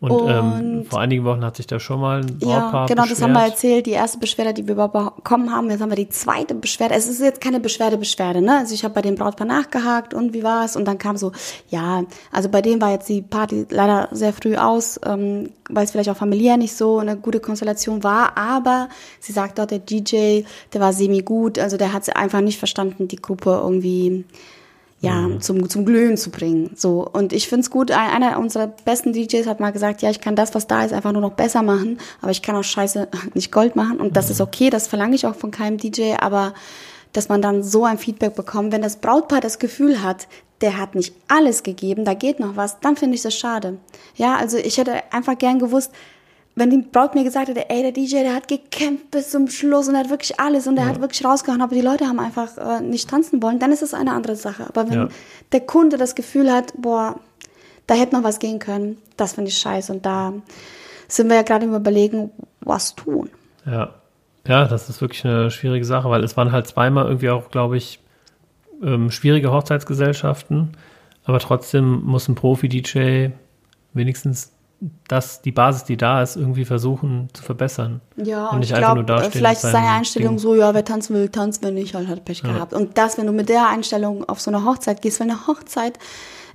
[0.00, 3.10] Und, ähm, vor einigen Wochen hat sich da schon mal ein Brautpaar Ja, genau, das
[3.10, 3.28] beschwert.
[3.28, 3.86] haben wir erzählt.
[3.86, 5.68] Die erste Beschwerde, die wir überhaupt bekommen haben.
[5.70, 6.94] Jetzt haben wir die zweite Beschwerde.
[6.94, 8.58] Es ist jetzt keine Beschwerde, Beschwerde, ne?
[8.58, 10.76] Also ich habe bei dem Brautpaar nachgehakt und wie war es?
[10.76, 11.32] Und dann kam so,
[11.68, 15.90] ja, also bei dem war jetzt die Party leider sehr früh aus, ähm, weil es
[15.90, 18.38] vielleicht auch familiär nicht so eine gute Konstellation war.
[18.38, 18.88] Aber
[19.18, 20.42] sie sagt dort, der DJ,
[20.72, 21.58] der war semi-gut.
[21.58, 24.24] Also der hat einfach nicht verstanden, die Gruppe irgendwie
[25.00, 26.72] ja, zum, zum Glühen zu bringen.
[26.74, 27.06] So.
[27.06, 30.34] Und ich find's gut, ein- einer unserer besten DJs hat mal gesagt, ja, ich kann
[30.34, 33.52] das, was da ist, einfach nur noch besser machen, aber ich kann auch Scheiße nicht
[33.52, 34.00] Gold machen.
[34.00, 36.52] Und das ist okay, das verlange ich auch von keinem DJ, aber
[37.12, 40.26] dass man dann so ein Feedback bekommt, wenn das Brautpaar das Gefühl hat,
[40.60, 43.78] der hat nicht alles gegeben, da geht noch was, dann finde ich das schade.
[44.16, 45.92] Ja, also ich hätte einfach gern gewusst,
[46.58, 49.88] wenn die Braut mir gesagt hätte, ey, der DJ, der hat gekämpft bis zum Schluss
[49.88, 52.56] und er hat wirklich alles und er hat wirklich rausgehauen, aber die Leute haben einfach
[52.58, 54.66] äh, nicht tanzen wollen, dann ist das eine andere Sache.
[54.68, 55.08] Aber wenn Ja.
[55.52, 57.18] der Kunde das Gefühl hat, boah,
[57.86, 59.92] da hätte noch was gehen können, das finde ich scheiße.
[59.92, 60.32] Und da
[61.08, 62.30] sind wir ja gerade im Überlegen,
[62.60, 63.30] was tun.
[63.64, 63.94] Ja.
[64.46, 67.76] ja, das ist wirklich eine schwierige Sache, weil es waren halt zweimal irgendwie auch, glaube
[67.76, 68.00] ich,
[68.82, 70.76] ähm, schwierige Hochzeitsgesellschaften,
[71.24, 73.30] aber trotzdem muss ein Profi-DJ
[73.92, 74.52] wenigstens
[75.08, 78.00] das, die Basis, die da ist, irgendwie versuchen zu verbessern.
[78.16, 80.38] Ja, Und nicht ich einfach glaube, nur dastehen vielleicht ist seine Einstellung Ding.
[80.38, 82.72] so, ja, wer tanzen will, tanzt, wenn nicht, halt hat Pech gehabt.
[82.72, 85.98] Und das, wenn du mit der Einstellung auf so eine Hochzeit gehst, weil eine Hochzeit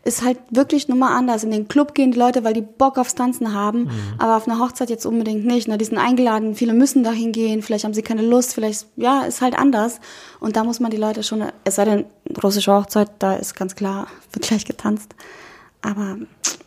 [0.06, 1.44] ist halt wirklich nur mal anders.
[1.46, 3.90] In den Club gehen die Leute, weil die Bock aufs Tanzen haben, Mhm.
[4.20, 5.68] aber auf einer Hochzeit jetzt unbedingt nicht.
[5.70, 5.78] Ne?
[5.78, 9.42] Die sind eingeladen, viele müssen dahin gehen, vielleicht haben sie keine Lust, vielleicht, ja, ist
[9.42, 10.00] halt anders.
[10.42, 12.06] Und da muss man die Leute schon, es sei denn,
[12.44, 15.16] russische Hochzeit, da ist ganz klar, wird gleich getanzt.
[15.84, 16.16] Aber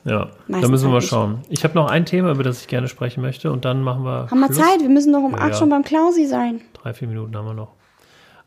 [0.04, 1.08] Ja, da müssen wir mal halt nicht.
[1.10, 1.38] schauen.
[1.48, 4.28] Ich habe noch ein Thema, über das ich gerne sprechen möchte und dann machen wir.
[4.30, 4.58] haben wir Schluss.
[4.58, 4.80] Zeit?
[4.80, 5.54] Wir müssen doch um Ja, acht ja.
[5.54, 6.60] schon beim Klausi sein.
[6.74, 7.72] Drei, vier Minuten haben wir noch.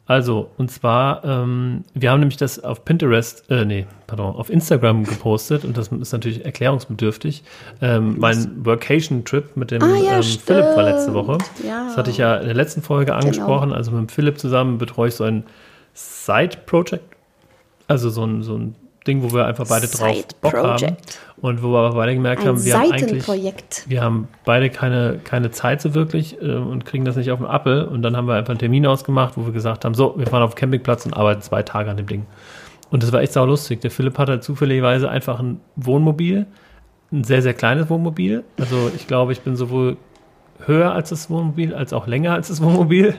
[0.06, 5.04] Also, und zwar, ähm, wir haben nämlich das auf Pinterest, äh, nee, pardon, auf Instagram
[5.06, 7.44] gepostet und das ist natürlich erklärungsbedürftig.
[7.80, 11.14] Ähm, mein Workation-Trip mit dem Ah, ja, ähm, Philipp war letzte.
[11.14, 11.38] Woche.
[11.68, 11.86] Ja.
[11.90, 13.72] Das hatte ich ja in der letzten Folge angesprochen.
[13.72, 15.44] Also mit dem Philipp zusammen betreue ich so ein
[15.94, 17.04] Side-Project.
[17.88, 18.76] Also so ein, so ein
[19.08, 20.98] Ding, wo wir einfach beide drauf Bock haben.
[21.42, 25.20] Und wo wir aber beide gemerkt Ein haben, wir haben eigentlich wir haben beide keine,
[25.24, 27.86] keine Zeit so wirklich äh, und kriegen das nicht auf den Appel.
[27.86, 30.44] Und dann haben wir einfach einen Termin ausgemacht, wo wir gesagt haben, so, wir fahren
[30.44, 32.26] auf den Campingplatz und arbeiten zwei Tage an dem Ding.
[32.92, 33.82] Und das war echt sau lustig.
[33.82, 36.46] Der Philipp hatte zufälligerweise einfach ein Wohnmobil,
[37.12, 38.44] ein sehr, sehr kleines Wohnmobil.
[38.60, 39.98] Also ich glaube, ich bin sowohl
[40.66, 43.16] höher als das Wohnmobil, als auch länger als das Wohnmobil.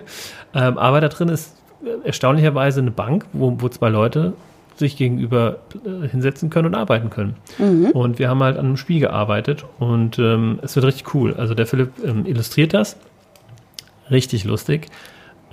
[0.55, 1.57] Ähm, aber da drin ist
[2.05, 4.35] erstaunlicherweise eine Bank, wo, wo zwei Leute
[4.81, 7.37] sich gegenüber äh, hinsetzen können und arbeiten können.
[7.93, 11.35] Und wir haben halt an einem Spiel gearbeitet und ähm, es wird richtig cool.
[11.35, 12.97] Also der Philipp ähm, illustriert das.
[14.11, 14.89] Richtig lustig.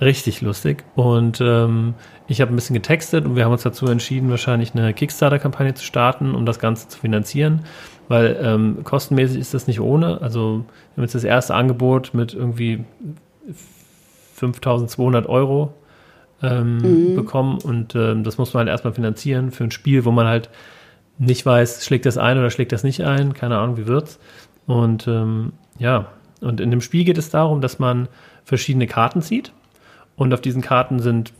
[0.00, 0.84] Richtig lustig.
[0.94, 1.94] Und ähm,
[2.28, 5.84] ich habe ein bisschen getextet und wir haben uns dazu entschieden, wahrscheinlich eine Kickstarter-Kampagne zu
[5.84, 7.64] starten, um das Ganze zu finanzieren.
[8.06, 10.20] Weil ähm, kostenmäßig ist das nicht ohne.
[10.22, 10.64] Also
[10.94, 12.84] wir haben jetzt das erste Angebot mit irgendwie
[14.34, 15.74] 5200 Euro
[16.42, 20.26] ähm, bekommen und ähm, das muss man halt erstmal finanzieren für ein Spiel, wo man
[20.26, 20.50] halt
[21.18, 24.20] nicht weiß, schlägt das ein oder schlägt das nicht ein, keine Ahnung, wie wird's.
[24.66, 28.08] Und ähm, ja, und in dem Spiel geht es darum, dass man
[28.44, 29.52] verschiedene Karten zieht
[30.16, 31.32] und auf diesen Karten sind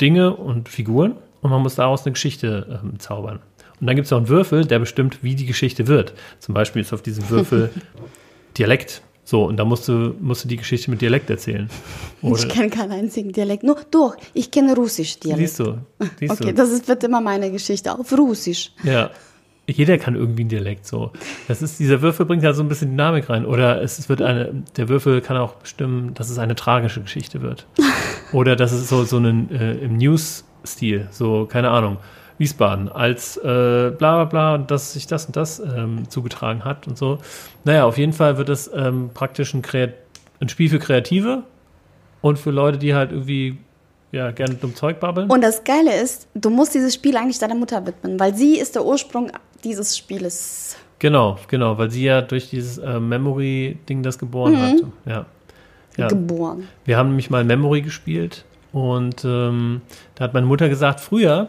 [0.00, 3.40] Dinge und Figuren und man muss daraus eine Geschichte ähm, zaubern.
[3.80, 6.14] Und dann gibt es auch einen Würfel, der bestimmt, wie die Geschichte wird.
[6.38, 7.70] Zum Beispiel ist auf diesem Würfel
[8.58, 9.02] Dialekt.
[9.28, 11.68] So, und da musst du, musst du die Geschichte mit Dialekt erzählen.
[12.22, 13.64] Oder, Ich kenne keinen einzigen Dialekt.
[13.64, 15.40] Nur, doch, ich kenne Russisch Dialekt.
[15.48, 15.78] siehst du,
[16.20, 16.54] siehst Okay, du.
[16.54, 17.92] das ist, wird immer meine Geschichte.
[17.92, 18.70] Auf Russisch.
[18.84, 19.10] Ja.
[19.68, 21.10] Jeder kann irgendwie einen Dialekt so.
[21.48, 23.44] Das ist, dieser Würfel bringt ja so ein bisschen Dynamik rein.
[23.44, 27.66] Oder es wird eine, der Würfel kann auch bestimmen, dass es eine tragische Geschichte wird.
[28.32, 31.96] Oder dass es so, so einen, äh, im News-Stil, so, keine Ahnung,
[32.38, 36.86] Wiesbaden, als äh, bla bla bla und dass sich das und das ähm, zugetragen hat
[36.86, 37.18] und so.
[37.64, 39.94] Naja, auf jeden Fall wird es ähm, praktisch ein, Kreat
[40.40, 41.44] ein Spiel für Kreative
[42.20, 43.56] und für Leute, die halt irgendwie
[44.12, 45.30] ja, gerne dumm Zeug babbeln.
[45.30, 48.74] Und das Geile ist, du musst dieses Spiel eigentlich deiner Mutter widmen, weil sie ist
[48.74, 49.30] der Ursprung
[49.64, 50.76] dieses Spieles.
[50.98, 54.60] Genau, genau, weil sie ja durch dieses äh, Memory-Ding das geboren Mhm.
[54.60, 54.74] hat.
[55.06, 55.26] Ja.
[55.96, 56.08] ja.
[56.08, 56.68] Geboren.
[56.84, 59.80] Wir haben nämlich mal Memory gespielt und ähm,
[60.14, 61.48] da hat meine Mutter gesagt, früher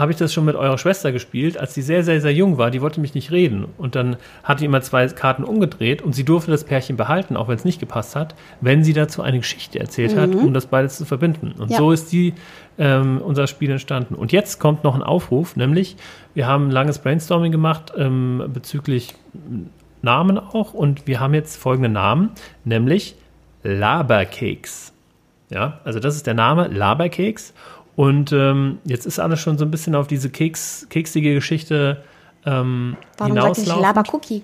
[0.00, 2.70] habe ich das schon mit eurer Schwester gespielt, als sie sehr, sehr, sehr jung war.
[2.70, 3.66] Die wollte mich nicht reden.
[3.78, 7.48] Und dann hat die immer zwei Karten umgedreht und sie durfte das Pärchen behalten, auch
[7.48, 10.96] wenn es nicht gepasst hat, wenn sie dazu eine Geschichte erzählt hat, um das beides
[10.96, 11.52] zu verbinden.
[11.58, 11.76] Und Ja.
[11.76, 12.34] so ist die,
[12.78, 14.14] ähm, unser Spiel entstanden.
[14.14, 15.96] Und jetzt kommt noch ein Aufruf, nämlich
[16.34, 19.14] wir haben ein langes Brainstorming gemacht ähm, bezüglich
[20.02, 22.30] Namen auch und wir haben jetzt folgende Namen,
[22.64, 23.16] nämlich
[23.62, 24.92] Laberkeks.
[25.50, 27.52] Ja, also das ist der Name, Laberkeks.
[27.96, 32.02] Und ähm, jetzt ist alles schon so ein bisschen auf diese Keks, keksige Geschichte
[32.46, 33.82] ähm, Warum nicht hinauslaufend.
[33.82, 34.42] Labercookie?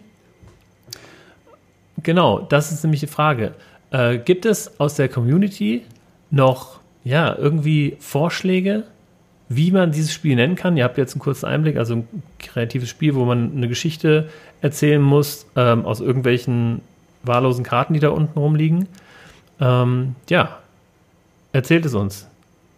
[2.02, 3.54] Genau, das ist nämlich die Frage.
[3.90, 5.82] Äh, gibt es aus der Community
[6.30, 8.84] noch ja, irgendwie Vorschläge,
[9.48, 10.76] wie man dieses Spiel nennen kann?
[10.76, 14.28] Ihr habt jetzt einen kurzen Einblick, also ein kreatives Spiel, wo man eine Geschichte
[14.60, 16.80] erzählen muss ähm, aus irgendwelchen
[17.22, 18.88] wahllosen Karten, die da unten rumliegen.
[19.60, 20.58] Ähm, ja,
[21.52, 22.28] erzählt es uns.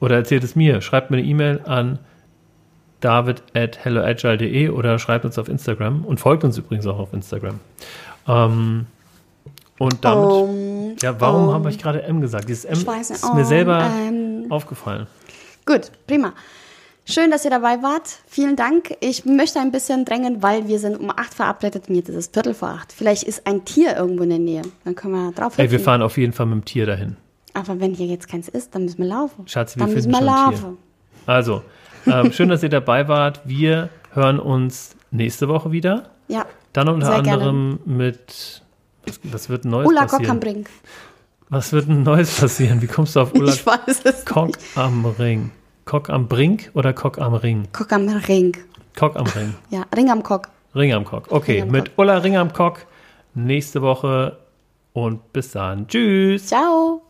[0.00, 0.80] Oder erzählt es mir.
[0.80, 1.98] Schreibt mir eine E-Mail an
[3.00, 7.60] david at helloagile.de oder schreibt uns auf Instagram und folgt uns übrigens auch auf Instagram.
[8.26, 8.86] Ähm,
[9.78, 12.48] und damit, Um, ja, warum um, habe ich gerade M gesagt?
[12.48, 14.46] Dieses M weiß ist mir um, selber ähm.
[14.50, 15.06] aufgefallen.
[15.64, 16.32] Gut, prima.
[17.04, 18.18] Schön, dass ihr dabei wart.
[18.26, 18.94] Vielen Dank.
[19.00, 22.26] Ich möchte ein bisschen drängen, weil wir sind um acht verabredet und jetzt ist es
[22.26, 22.92] Viertel vor acht.
[22.92, 24.62] Vielleicht ist ein Tier irgendwo in der Nähe.
[24.84, 27.16] Dann können wir drauf Ey, wir fahren auf jeden Fall mit dem Tier dahin.
[27.54, 29.46] Aber wenn hier jetzt keins ist, dann müssen wir laufen.
[29.48, 30.78] Schatzi, wir dann müssen finden wir schon ein laufen.
[30.78, 31.32] Tier.
[31.34, 31.62] Also,
[32.06, 33.40] ähm, schön, dass ihr dabei wart.
[33.44, 36.10] Wir hören uns nächste Woche wieder.
[36.28, 36.46] Ja.
[36.72, 37.42] Dann unter Sehr gerne.
[37.44, 38.62] anderem mit.
[39.06, 40.40] Was, was wird Neues Ulla Kock am passieren?
[40.40, 40.70] Brink.
[41.50, 42.82] Was wird denn Neues passieren?
[42.82, 44.76] Wie kommst du auf Ulla Ich weiß es Kock nicht.
[44.76, 45.50] am Ring?
[45.86, 47.66] Kock am Brink oder Kock am Ring?
[47.72, 48.56] Kock am Ring.
[48.96, 49.54] Kock am Ring.
[49.70, 50.48] Ja, Ring am Kock.
[50.74, 51.32] Ring am Kock.
[51.32, 52.84] Okay, Ring am mit Ulla Ring am Kock
[53.34, 54.38] nächste Woche
[54.92, 55.86] und bis dann.
[55.88, 56.46] Tschüss.
[56.48, 57.07] Ciao.